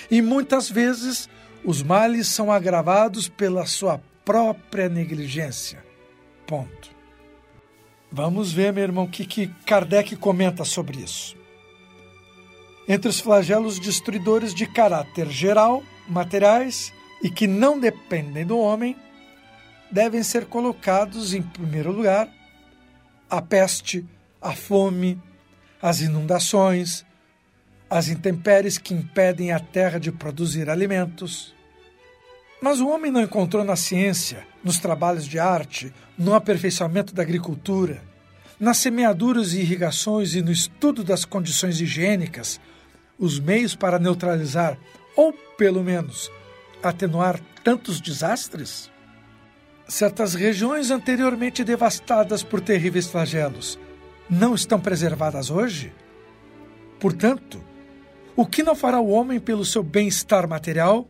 E 0.09 0.21
muitas 0.21 0.69
vezes 0.69 1.29
os 1.63 1.82
males 1.82 2.28
são 2.28 2.52
agravados 2.52 3.28
pela 3.28 3.65
sua 3.65 4.02
própria 4.26 4.89
negligência. 4.89 5.84
Ponto. 6.45 6.91
Vamos 8.12 8.52
ver, 8.52 8.71
meu 8.71 8.84
irmão, 8.84 9.06
o 9.06 9.10
que, 9.10 9.26
que 9.26 9.47
Kardec 9.65 10.15
comenta 10.17 10.63
sobre 10.63 10.99
isso. 10.99 11.36
Entre 12.88 13.10
os 13.10 13.19
flagelos 13.19 13.80
destruidores 13.80 14.54
de 14.54 14.67
caráter 14.67 15.30
geral, 15.30 15.82
materiais 16.08 16.93
e 17.23 17.30
que 17.30 17.47
não 17.47 17.80
dependem 17.80 18.45
do 18.45 18.60
homem, 18.60 18.95
devem 19.89 20.21
ser 20.21 20.45
colocados, 20.45 21.34
em 21.34 21.41
primeiro 21.41 21.91
lugar, 21.91 22.30
a 23.30 23.41
peste, 23.41 24.06
a 24.41 24.54
fome, 24.54 25.19
as 25.82 26.02
inundações, 26.02 27.06
as 27.93 28.08
intempéries 28.08 28.79
que 28.79 28.91
impedem 28.91 29.51
a 29.51 29.60
terra 29.60 29.99
de 29.99 30.12
produzir 30.12 30.67
alimentos. 30.67 31.53
Mas 32.60 32.79
o 32.79 32.88
homem 32.88 33.12
não 33.12 33.21
encontrou 33.21 33.63
na 33.63 33.75
ciência, 33.75 34.47
nos 34.63 34.79
trabalhos 34.79 35.27
de 35.27 35.38
arte, 35.38 35.93
no 36.17 36.34
aperfeiçoamento 36.34 37.13
da 37.13 37.21
agricultura, 37.21 38.01
nas 38.60 38.77
semeaduras 38.77 39.53
e 39.53 39.60
irrigações 39.60 40.34
e 40.34 40.41
no 40.41 40.51
estudo 40.51 41.03
das 41.03 41.23
condições 41.23 41.79
higiênicas, 41.79 42.60
os 43.19 43.39
meios 43.39 43.75
para 43.75 43.99
neutralizar, 43.99 44.75
ou 45.15 45.32
pelo 45.32 45.84
menos 45.84 46.32
atenuar 46.82 47.39
tantos 47.63 48.01
desastres? 48.01 48.89
Certas 49.88 50.34
regiões 50.34 50.89
anteriormente 50.89 51.63
devastadas 51.63 52.41
por 52.41 52.60
terríveis 52.60 53.06
flagelos 53.06 53.77
não 54.27 54.56
estão 54.56 54.79
preservadas 54.79 55.51
hoje? 55.51 55.93
Portanto, 56.99 57.62
o 58.35 58.45
que 58.45 58.63
não 58.63 58.75
fará 58.75 58.99
o 58.99 59.09
homem 59.09 59.39
pelo 59.39 59.65
seu 59.65 59.83
bem-estar 59.83 60.47
material 60.47 61.07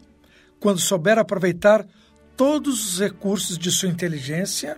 quando 0.59 0.79
souber 0.79 1.17
aproveitar 1.17 1.85
todos 2.35 2.93
os 2.93 2.99
recursos 2.99 3.57
de 3.57 3.71
sua 3.71 3.89
inteligência? 3.89 4.77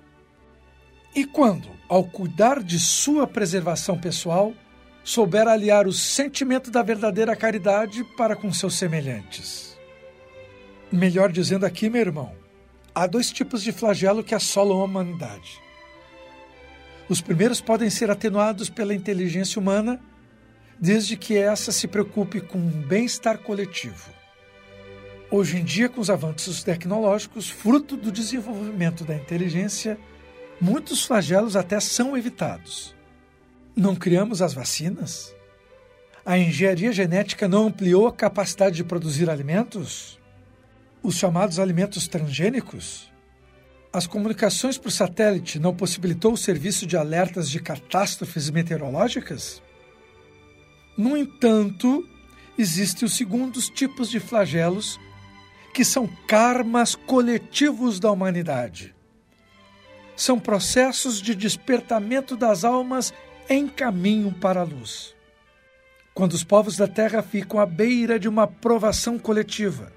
E 1.15 1.25
quando, 1.25 1.69
ao 1.87 2.03
cuidar 2.03 2.61
de 2.61 2.79
sua 2.79 3.25
preservação 3.25 3.97
pessoal, 3.97 4.53
souber 5.03 5.47
aliar 5.47 5.87
o 5.87 5.93
sentimento 5.93 6.69
da 6.69 6.83
verdadeira 6.83 7.35
caridade 7.35 8.03
para 8.17 8.35
com 8.35 8.51
seus 8.51 8.75
semelhantes? 8.75 9.77
Melhor 10.91 11.31
dizendo 11.31 11.65
aqui, 11.65 11.89
meu 11.89 12.01
irmão, 12.01 12.31
há 12.93 13.07
dois 13.07 13.31
tipos 13.31 13.63
de 13.63 13.71
flagelo 13.71 14.23
que 14.23 14.35
assolam 14.35 14.81
a 14.81 14.83
humanidade 14.83 15.65
os 17.07 17.21
primeiros 17.21 17.61
podem 17.61 17.89
ser 17.89 18.09
atenuados 18.09 18.69
pela 18.69 18.93
inteligência 18.93 19.59
humana, 19.59 19.99
desde 20.79 21.15
que 21.15 21.37
essa 21.37 21.71
se 21.71 21.87
preocupe 21.87 22.41
com 22.41 22.57
o 22.57 22.69
bem-estar 22.69 23.37
coletivo. 23.39 24.13
Hoje 25.31 25.57
em 25.57 25.63
dia, 25.63 25.89
com 25.89 25.99
os 25.99 26.09
avanços 26.09 26.63
tecnológicos, 26.63 27.49
fruto 27.49 27.97
do 27.97 28.11
desenvolvimento 28.11 29.03
da 29.03 29.15
inteligência, 29.15 29.97
muitos 30.61 31.03
flagelos 31.03 31.55
até 31.55 31.79
são 31.79 32.15
evitados. 32.15 32.95
Não 33.75 33.95
criamos 33.95 34.41
as 34.41 34.53
vacinas? 34.53 35.35
A 36.25 36.37
engenharia 36.37 36.91
genética 36.91 37.47
não 37.47 37.67
ampliou 37.67 38.07
a 38.07 38.13
capacidade 38.13 38.77
de 38.77 38.83
produzir 38.83 39.29
alimentos? 39.29 40.19
Os 41.03 41.15
chamados 41.15 41.59
alimentos 41.59 42.07
transgênicos? 42.07 43.11
As 43.91 44.07
comunicações 44.07 44.77
por 44.77 44.91
satélite 44.91 45.59
não 45.59 45.75
possibilitou 45.75 46.33
o 46.33 46.37
serviço 46.37 46.85
de 46.85 46.97
alertas 46.97 47.49
de 47.49 47.59
catástrofes 47.59 48.49
meteorológicas? 48.49 49.61
No 50.97 51.17
entanto, 51.17 52.07
existem 52.57 53.05
os 53.05 53.15
segundos 53.15 53.69
tipos 53.69 54.09
de 54.09 54.19
flagelos, 54.19 54.99
que 55.73 55.83
são 55.83 56.07
karmas 56.27 56.95
coletivos 56.95 57.99
da 57.99 58.09
humanidade. 58.11 58.95
São 60.15 60.39
processos 60.39 61.21
de 61.21 61.35
despertamento 61.35 62.37
das 62.37 62.63
almas 62.63 63.13
em 63.49 63.67
caminho 63.67 64.31
para 64.31 64.61
a 64.61 64.63
luz. 64.63 65.13
Quando 66.13 66.31
os 66.31 66.43
povos 66.43 66.77
da 66.77 66.87
Terra 66.87 67.21
ficam 67.21 67.59
à 67.59 67.65
beira 67.65 68.17
de 68.17 68.29
uma 68.29 68.47
provação 68.47 69.19
coletiva, 69.19 69.91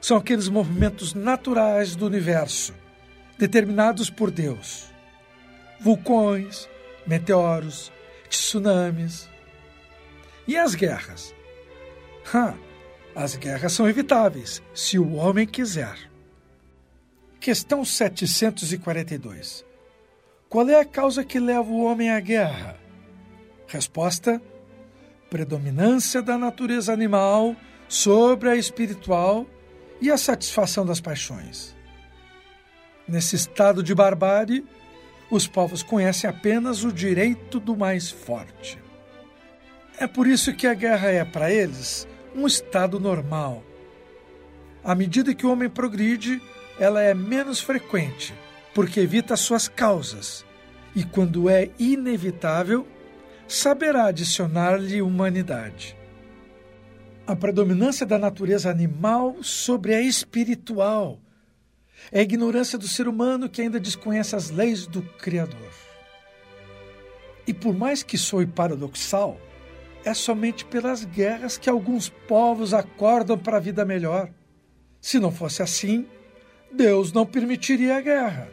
são 0.00 0.18
aqueles 0.18 0.48
movimentos 0.48 1.14
naturais 1.14 1.96
do 1.96 2.04
universo 2.04 2.74
determinados 3.38 4.10
por 4.10 4.30
Deus. 4.30 4.86
Vulcões, 5.80 6.68
meteoros, 7.06 7.92
tsunamis. 8.28 9.28
E 10.46 10.56
as 10.56 10.74
guerras? 10.74 11.34
As 13.14 13.34
guerras 13.34 13.72
são 13.72 13.88
evitáveis, 13.88 14.62
se 14.74 14.98
o 14.98 15.14
homem 15.14 15.46
quiser. 15.46 15.96
Questão 17.40 17.84
742. 17.84 19.64
Qual 20.48 20.68
é 20.68 20.78
a 20.78 20.84
causa 20.84 21.24
que 21.24 21.40
leva 21.40 21.70
o 21.70 21.84
homem 21.84 22.10
à 22.10 22.20
guerra? 22.20 22.78
Resposta: 23.66 24.40
predominância 25.30 26.22
da 26.22 26.38
natureza 26.38 26.92
animal 26.92 27.56
sobre 27.88 28.48
a 28.48 28.56
espiritual 28.56 29.46
e 30.00 30.10
a 30.10 30.16
satisfação 30.16 30.84
das 30.84 31.00
paixões. 31.00 31.74
Nesse 33.08 33.36
estado 33.36 33.82
de 33.82 33.94
barbárie, 33.94 34.64
os 35.30 35.46
povos 35.46 35.82
conhecem 35.82 36.28
apenas 36.28 36.84
o 36.84 36.92
direito 36.92 37.58
do 37.58 37.76
mais 37.76 38.10
forte. 38.10 38.78
É 39.98 40.06
por 40.06 40.26
isso 40.26 40.52
que 40.52 40.66
a 40.66 40.74
guerra 40.74 41.08
é, 41.08 41.24
para 41.24 41.50
eles, 41.50 42.06
um 42.34 42.46
estado 42.46 43.00
normal. 43.00 43.64
À 44.84 44.94
medida 44.94 45.34
que 45.34 45.46
o 45.46 45.50
homem 45.50 45.70
progride, 45.70 46.40
ela 46.78 47.00
é 47.00 47.14
menos 47.14 47.60
frequente, 47.60 48.34
porque 48.74 49.00
evita 49.00 49.36
suas 49.36 49.68
causas, 49.68 50.44
e 50.94 51.02
quando 51.02 51.48
é 51.48 51.70
inevitável, 51.78 52.86
saberá 53.48 54.06
adicionar-lhe 54.06 55.00
humanidade. 55.00 55.96
A 57.26 57.34
predominância 57.34 58.04
da 58.04 58.18
natureza 58.18 58.70
animal 58.70 59.36
sobre 59.42 59.94
a 59.94 60.00
espiritual 60.02 61.18
é 62.12 62.20
a 62.20 62.22
ignorância 62.22 62.78
do 62.78 62.86
ser 62.86 63.08
humano 63.08 63.48
que 63.48 63.62
ainda 63.62 63.80
desconhece 63.80 64.36
as 64.36 64.50
leis 64.50 64.86
do 64.86 65.02
Criador. 65.02 65.72
E 67.46 67.54
por 67.54 67.74
mais 67.74 68.02
que 68.02 68.18
soe 68.18 68.46
paradoxal, 68.46 69.40
é 70.06 70.14
somente 70.14 70.64
pelas 70.64 71.04
guerras 71.04 71.58
que 71.58 71.68
alguns 71.68 72.08
povos 72.08 72.72
acordam 72.72 73.36
para 73.36 73.56
a 73.56 73.60
vida 73.60 73.84
melhor. 73.84 74.30
Se 75.00 75.18
não 75.18 75.32
fosse 75.32 75.64
assim, 75.64 76.06
Deus 76.72 77.12
não 77.12 77.26
permitiria 77.26 77.96
a 77.96 78.00
guerra. 78.00 78.48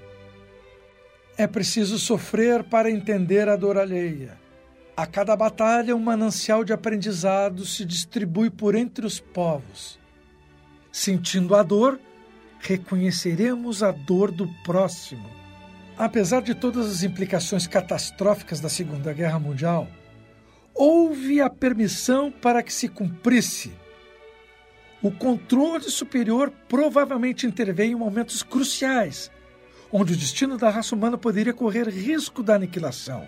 É 1.37 1.45
preciso 1.45 1.99
sofrer 1.99 2.63
para 2.63 2.89
entender 2.89 3.47
a 3.47 3.55
dor 3.55 3.77
alheia. 3.77 4.35
A 4.97 5.05
cada 5.05 5.35
batalha, 5.35 5.95
um 5.95 5.99
manancial 5.99 6.63
de 6.63 6.73
aprendizado 6.73 7.65
se 7.67 7.85
distribui 7.85 8.49
por 8.49 8.73
entre 8.73 9.05
os 9.05 9.19
povos. 9.19 9.99
Sentindo 10.91 11.55
a 11.55 11.61
dor, 11.61 11.99
reconheceremos 12.61 13.83
a 13.83 13.91
dor 13.91 14.31
do 14.31 14.47
próximo. 14.63 15.29
Apesar 15.95 16.41
de 16.41 16.55
todas 16.55 16.87
as 16.87 17.03
implicações 17.03 17.67
catastróficas 17.67 18.59
da 18.59 18.69
Segunda 18.69 19.13
Guerra 19.13 19.37
Mundial, 19.37 19.87
houve 20.73 21.41
a 21.41 21.49
permissão 21.49 22.31
para 22.31 22.63
que 22.63 22.73
se 22.73 22.87
cumprisse 22.87 23.73
o 25.03 25.11
controle 25.11 25.83
superior 25.83 26.49
provavelmente 26.69 27.45
interveio 27.45 27.91
em 27.91 27.95
momentos 27.95 28.41
cruciais, 28.41 29.29
onde 29.91 30.13
o 30.13 30.15
destino 30.15 30.57
da 30.57 30.69
raça 30.69 30.95
humana 30.95 31.17
poderia 31.17 31.53
correr 31.53 31.89
risco 31.89 32.41
da 32.41 32.55
aniquilação. 32.55 33.27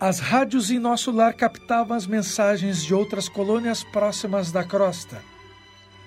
As 0.00 0.18
rádios 0.18 0.68
em 0.70 0.80
nosso 0.80 1.12
lar 1.12 1.34
captavam 1.34 1.96
as 1.96 2.04
mensagens 2.04 2.82
de 2.82 2.92
outras 2.92 3.28
colônias 3.28 3.84
próximas 3.84 4.50
da 4.50 4.64
crosta. 4.64 5.22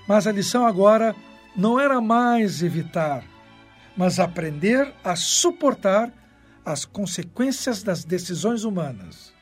Mas 0.05 0.27
a 0.27 0.31
lição 0.31 0.65
agora 0.65 1.15
não 1.55 1.79
era 1.79 2.01
mais 2.01 2.61
evitar, 2.61 3.23
mas 3.95 4.19
aprender 4.19 4.93
a 5.05 5.15
suportar 5.15 6.11
as 6.65 6.83
consequências 6.83 7.81
das 7.81 8.03
decisões 8.03 8.65
humanas. 8.65 9.32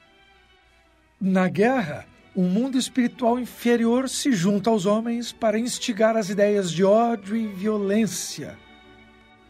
Na 1.24 1.48
guerra, 1.48 2.08
um 2.36 2.50
mundo 2.50 2.80
espiritual 2.80 3.38
inferior 3.38 4.10
se 4.10 4.32
junta 4.32 4.72
aos 4.72 4.88
homens 4.88 5.32
para 5.32 5.60
instigar 5.60 6.18
as 6.18 6.32
ideias 6.32 6.72
de 6.72 6.84
ódio 6.84 7.38
e 7.38 7.46
violência. 7.46 8.58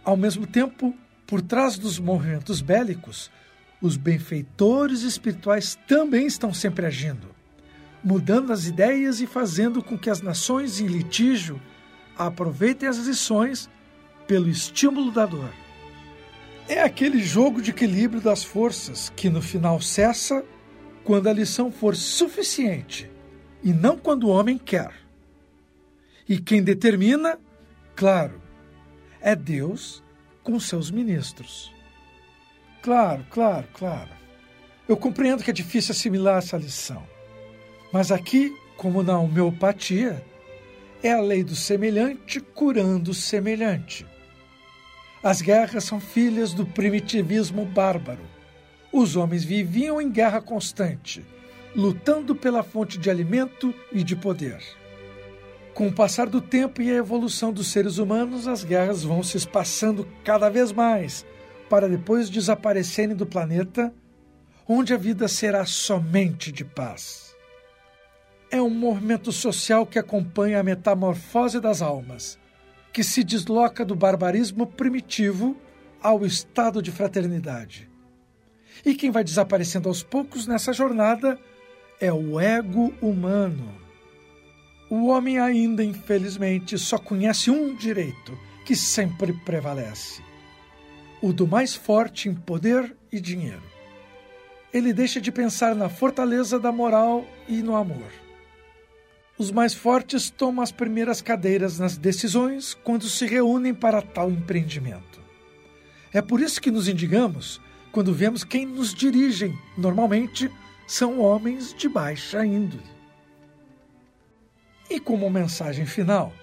Ao 0.03 0.17
mesmo 0.17 0.45
tempo, 0.45 0.93
por 1.25 1.41
trás 1.41 1.77
dos 1.77 1.97
movimentos 1.97 2.59
bélicos, 2.59 3.31
os 3.81 3.95
benfeitores 3.95 5.03
espirituais 5.03 5.79
também 5.87 6.25
estão 6.25 6.53
sempre 6.53 6.85
agindo, 6.85 7.33
mudando 8.03 8.51
as 8.51 8.67
ideias 8.67 9.21
e 9.21 9.25
fazendo 9.25 9.81
com 9.81 9.97
que 9.97 10.09
as 10.09 10.21
nações 10.21 10.81
em 10.81 10.87
litígio 10.87 11.61
aproveitem 12.17 12.89
as 12.89 12.97
lições 12.97 13.69
pelo 14.27 14.49
estímulo 14.49 15.09
da 15.09 15.25
dor. 15.25 15.53
É 16.67 16.81
aquele 16.81 17.23
jogo 17.23 17.61
de 17.61 17.71
equilíbrio 17.71 18.19
das 18.19 18.43
forças 18.43 19.09
que 19.15 19.29
no 19.29 19.41
final 19.41 19.79
cessa 19.79 20.43
quando 21.03 21.27
a 21.27 21.33
lição 21.33 21.71
for 21.71 21.95
suficiente 21.95 23.09
e 23.63 23.73
não 23.73 23.97
quando 23.97 24.25
o 24.25 24.29
homem 24.29 24.57
quer. 24.57 24.91
E 26.27 26.39
quem 26.39 26.63
determina, 26.63 27.39
claro, 27.95 28.41
é 29.19 29.35
Deus 29.35 30.03
com 30.43 30.59
seus 30.59 30.89
ministros. 30.89 31.71
Claro, 32.81 33.25
claro, 33.29 33.67
claro. 33.73 34.09
Eu 34.87 34.97
compreendo 34.97 35.43
que 35.43 35.51
é 35.51 35.53
difícil 35.53 35.91
assimilar 35.91 36.37
essa 36.37 36.57
lição. 36.57 37.03
Mas 37.91 38.11
aqui, 38.11 38.55
como 38.77 39.03
na 39.03 39.19
homeopatia, 39.19 40.25
é 41.03 41.11
a 41.11 41.21
lei 41.21 41.43
do 41.43 41.55
semelhante 41.55 42.39
curando 42.39 43.11
o 43.11 43.13
semelhante. 43.13 44.05
As 45.23 45.41
guerras 45.41 45.83
são 45.83 45.99
filhas 45.99 46.53
do 46.53 46.65
primitivismo 46.65 47.65
bárbaro 47.65 48.40
os 48.91 49.15
homens 49.15 49.43
viviam 49.43 50.01
em 50.01 50.09
guerra 50.09 50.41
constante, 50.41 51.25
lutando 51.75 52.35
pela 52.35 52.63
fonte 52.63 52.97
de 52.97 53.09
alimento 53.09 53.73
e 53.91 54.03
de 54.03 54.15
poder. 54.15 54.61
Com 55.73 55.87
o 55.87 55.93
passar 55.93 56.27
do 56.27 56.41
tempo 56.41 56.81
e 56.81 56.91
a 56.91 56.95
evolução 56.95 57.53
dos 57.53 57.67
seres 57.67 57.97
humanos, 57.97 58.47
as 58.47 58.63
guerras 58.63 59.03
vão 59.03 59.23
se 59.23 59.37
espaçando 59.37 60.05
cada 60.23 60.49
vez 60.49 60.71
mais, 60.73 61.25
para 61.69 61.87
depois 61.87 62.29
desaparecerem 62.29 63.15
do 63.15 63.25
planeta, 63.25 63.93
onde 64.67 64.93
a 64.93 64.97
vida 64.97 65.27
será 65.29 65.65
somente 65.65 66.51
de 66.51 66.65
paz. 66.65 67.33
É 68.49 68.61
um 68.61 68.69
movimento 68.69 69.31
social 69.31 69.85
que 69.85 69.97
acompanha 69.97 70.59
a 70.59 70.63
metamorfose 70.63 71.61
das 71.61 71.81
almas, 71.81 72.37
que 72.91 73.01
se 73.01 73.23
desloca 73.23 73.85
do 73.85 73.95
barbarismo 73.95 74.67
primitivo 74.67 75.55
ao 76.03 76.25
estado 76.25 76.81
de 76.81 76.91
fraternidade. 76.91 77.90
E 78.85 78.95
quem 78.95 79.11
vai 79.11 79.23
desaparecendo 79.23 79.87
aos 79.87 80.01
poucos 80.01 80.47
nessa 80.47 80.73
jornada 80.73 81.39
é 81.99 82.11
o 82.11 82.39
ego 82.39 82.93
humano. 83.01 83.81
O 84.89 85.07
homem 85.07 85.39
ainda, 85.39 85.83
infelizmente, 85.83 86.77
só 86.77 86.97
conhece 86.97 87.49
um 87.49 87.75
direito 87.75 88.37
que 88.65 88.75
sempre 88.75 89.33
prevalece: 89.45 90.21
o 91.21 91.31
do 91.31 91.47
mais 91.47 91.75
forte 91.75 92.27
em 92.27 92.35
poder 92.35 92.95
e 93.11 93.19
dinheiro. 93.19 93.63
Ele 94.73 94.93
deixa 94.93 95.19
de 95.19 95.31
pensar 95.31 95.75
na 95.75 95.89
fortaleza 95.89 96.59
da 96.59 96.71
moral 96.71 97.25
e 97.47 97.61
no 97.61 97.75
amor. 97.75 98.11
Os 99.37 99.51
mais 99.51 99.73
fortes 99.73 100.29
tomam 100.29 100.61
as 100.61 100.71
primeiras 100.71 101.21
cadeiras 101.21 101.79
nas 101.79 101.97
decisões 101.97 102.73
quando 102.73 103.09
se 103.09 103.25
reúnem 103.25 103.73
para 103.73 104.01
tal 104.01 104.29
empreendimento. 104.29 105.21
É 106.13 106.21
por 106.21 106.39
isso 106.39 106.61
que 106.61 106.71
nos 106.71 106.87
indigamos 106.87 107.59
quando 107.91 108.13
vemos 108.13 108.43
quem 108.43 108.65
nos 108.65 108.93
dirigem. 108.93 109.57
Normalmente 109.77 110.49
são 110.87 111.19
homens 111.19 111.73
de 111.73 111.87
baixa 111.87 112.45
índole. 112.45 112.83
E 114.89 114.99
como 114.99 115.29
mensagem 115.29 115.85
final, 115.85 116.33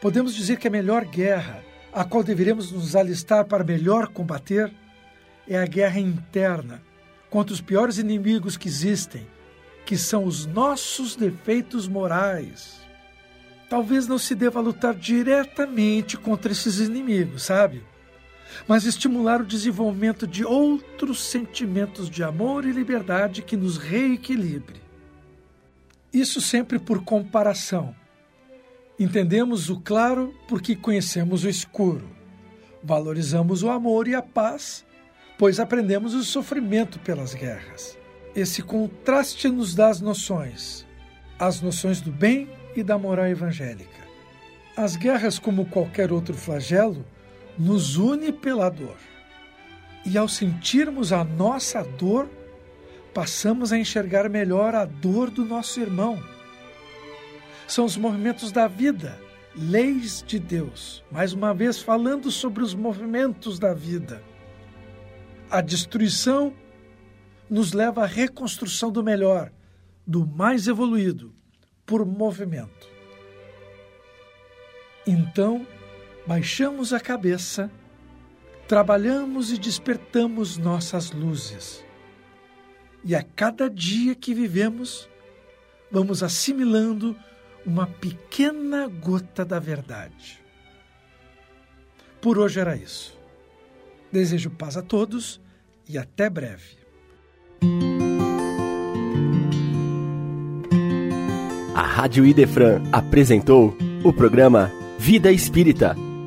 podemos 0.00 0.34
dizer 0.34 0.58
que 0.58 0.66
a 0.66 0.70
melhor 0.70 1.04
guerra, 1.04 1.62
a 1.92 2.04
qual 2.04 2.22
deveremos 2.22 2.72
nos 2.72 2.96
alistar 2.96 3.44
para 3.44 3.62
melhor 3.62 4.08
combater, 4.08 4.72
é 5.46 5.58
a 5.58 5.66
guerra 5.66 6.00
interna 6.00 6.82
contra 7.30 7.54
os 7.54 7.60
piores 7.60 7.98
inimigos 7.98 8.56
que 8.56 8.68
existem, 8.68 9.26
que 9.86 9.96
são 9.96 10.24
os 10.24 10.44
nossos 10.44 11.14
defeitos 11.14 11.86
morais. 11.86 12.80
Talvez 13.70 14.08
não 14.08 14.18
se 14.18 14.34
deva 14.34 14.60
lutar 14.60 14.94
diretamente 14.94 16.16
contra 16.16 16.52
esses 16.52 16.80
inimigos, 16.80 17.44
sabe? 17.44 17.82
Mas 18.66 18.84
estimular 18.84 19.40
o 19.40 19.46
desenvolvimento 19.46 20.26
de 20.26 20.44
outros 20.44 21.22
sentimentos 21.22 22.08
de 22.08 22.22
amor 22.22 22.64
e 22.64 22.72
liberdade 22.72 23.42
que 23.42 23.56
nos 23.56 23.76
reequilibre. 23.76 24.80
Isso 26.12 26.40
sempre 26.40 26.78
por 26.78 27.04
comparação. 27.04 27.94
Entendemos 28.98 29.70
o 29.70 29.78
claro 29.78 30.34
porque 30.48 30.74
conhecemos 30.74 31.44
o 31.44 31.48
escuro. 31.48 32.08
Valorizamos 32.82 33.62
o 33.62 33.70
amor 33.70 34.08
e 34.08 34.14
a 34.14 34.22
paz, 34.22 34.84
pois 35.36 35.60
aprendemos 35.60 36.14
o 36.14 36.24
sofrimento 36.24 36.98
pelas 37.00 37.34
guerras. 37.34 37.96
Esse 38.34 38.62
contraste 38.62 39.48
nos 39.48 39.74
dá 39.74 39.88
as 39.88 40.00
noções, 40.00 40.86
as 41.38 41.60
noções 41.60 42.00
do 42.00 42.10
bem 42.10 42.48
e 42.74 42.82
da 42.82 42.98
moral 42.98 43.26
evangélica. 43.26 44.08
As 44.76 44.96
guerras, 44.96 45.38
como 45.38 45.66
qualquer 45.66 46.12
outro 46.12 46.34
flagelo, 46.34 47.04
nos 47.58 47.96
une 47.96 48.32
pela 48.32 48.70
dor. 48.70 48.96
E 50.04 50.16
ao 50.16 50.28
sentirmos 50.28 51.12
a 51.12 51.24
nossa 51.24 51.82
dor, 51.82 52.28
passamos 53.12 53.72
a 53.72 53.78
enxergar 53.78 54.28
melhor 54.28 54.74
a 54.74 54.84
dor 54.84 55.30
do 55.30 55.44
nosso 55.44 55.80
irmão. 55.80 56.22
São 57.66 57.84
os 57.84 57.96
movimentos 57.96 58.52
da 58.52 58.68
vida 58.68 59.18
leis 59.58 60.22
de 60.24 60.38
Deus, 60.38 61.02
mais 61.10 61.32
uma 61.32 61.52
vez 61.52 61.80
falando 61.82 62.30
sobre 62.30 62.62
os 62.62 62.74
movimentos 62.74 63.58
da 63.58 63.74
vida. 63.74 64.22
A 65.50 65.60
destruição 65.60 66.54
nos 67.50 67.72
leva 67.72 68.04
à 68.04 68.06
reconstrução 68.06 68.92
do 68.92 69.02
melhor, 69.02 69.50
do 70.06 70.24
mais 70.26 70.68
evoluído, 70.68 71.34
por 71.84 72.06
movimento. 72.06 72.88
Então, 75.06 75.66
baixamos 76.28 76.92
a 76.92 77.00
cabeça, 77.00 77.70
trabalhamos 78.68 79.50
e 79.50 79.56
despertamos 79.56 80.58
nossas 80.58 81.10
luzes. 81.10 81.82
E 83.02 83.14
a 83.16 83.22
cada 83.22 83.70
dia 83.70 84.14
que 84.14 84.34
vivemos, 84.34 85.08
vamos 85.90 86.22
assimilando 86.22 87.16
uma 87.64 87.86
pequena 87.86 88.86
gota 88.88 89.42
da 89.42 89.58
verdade. 89.58 90.38
Por 92.20 92.38
hoje 92.38 92.60
era 92.60 92.76
isso. 92.76 93.18
Desejo 94.12 94.50
paz 94.50 94.76
a 94.76 94.82
todos 94.82 95.40
e 95.88 95.96
até 95.96 96.28
breve. 96.28 96.76
A 101.74 101.82
Rádio 101.82 102.26
Idefran 102.26 102.82
apresentou 102.92 103.74
o 104.04 104.12
programa 104.12 104.70
Vida 104.98 105.32
Espírita, 105.32 105.96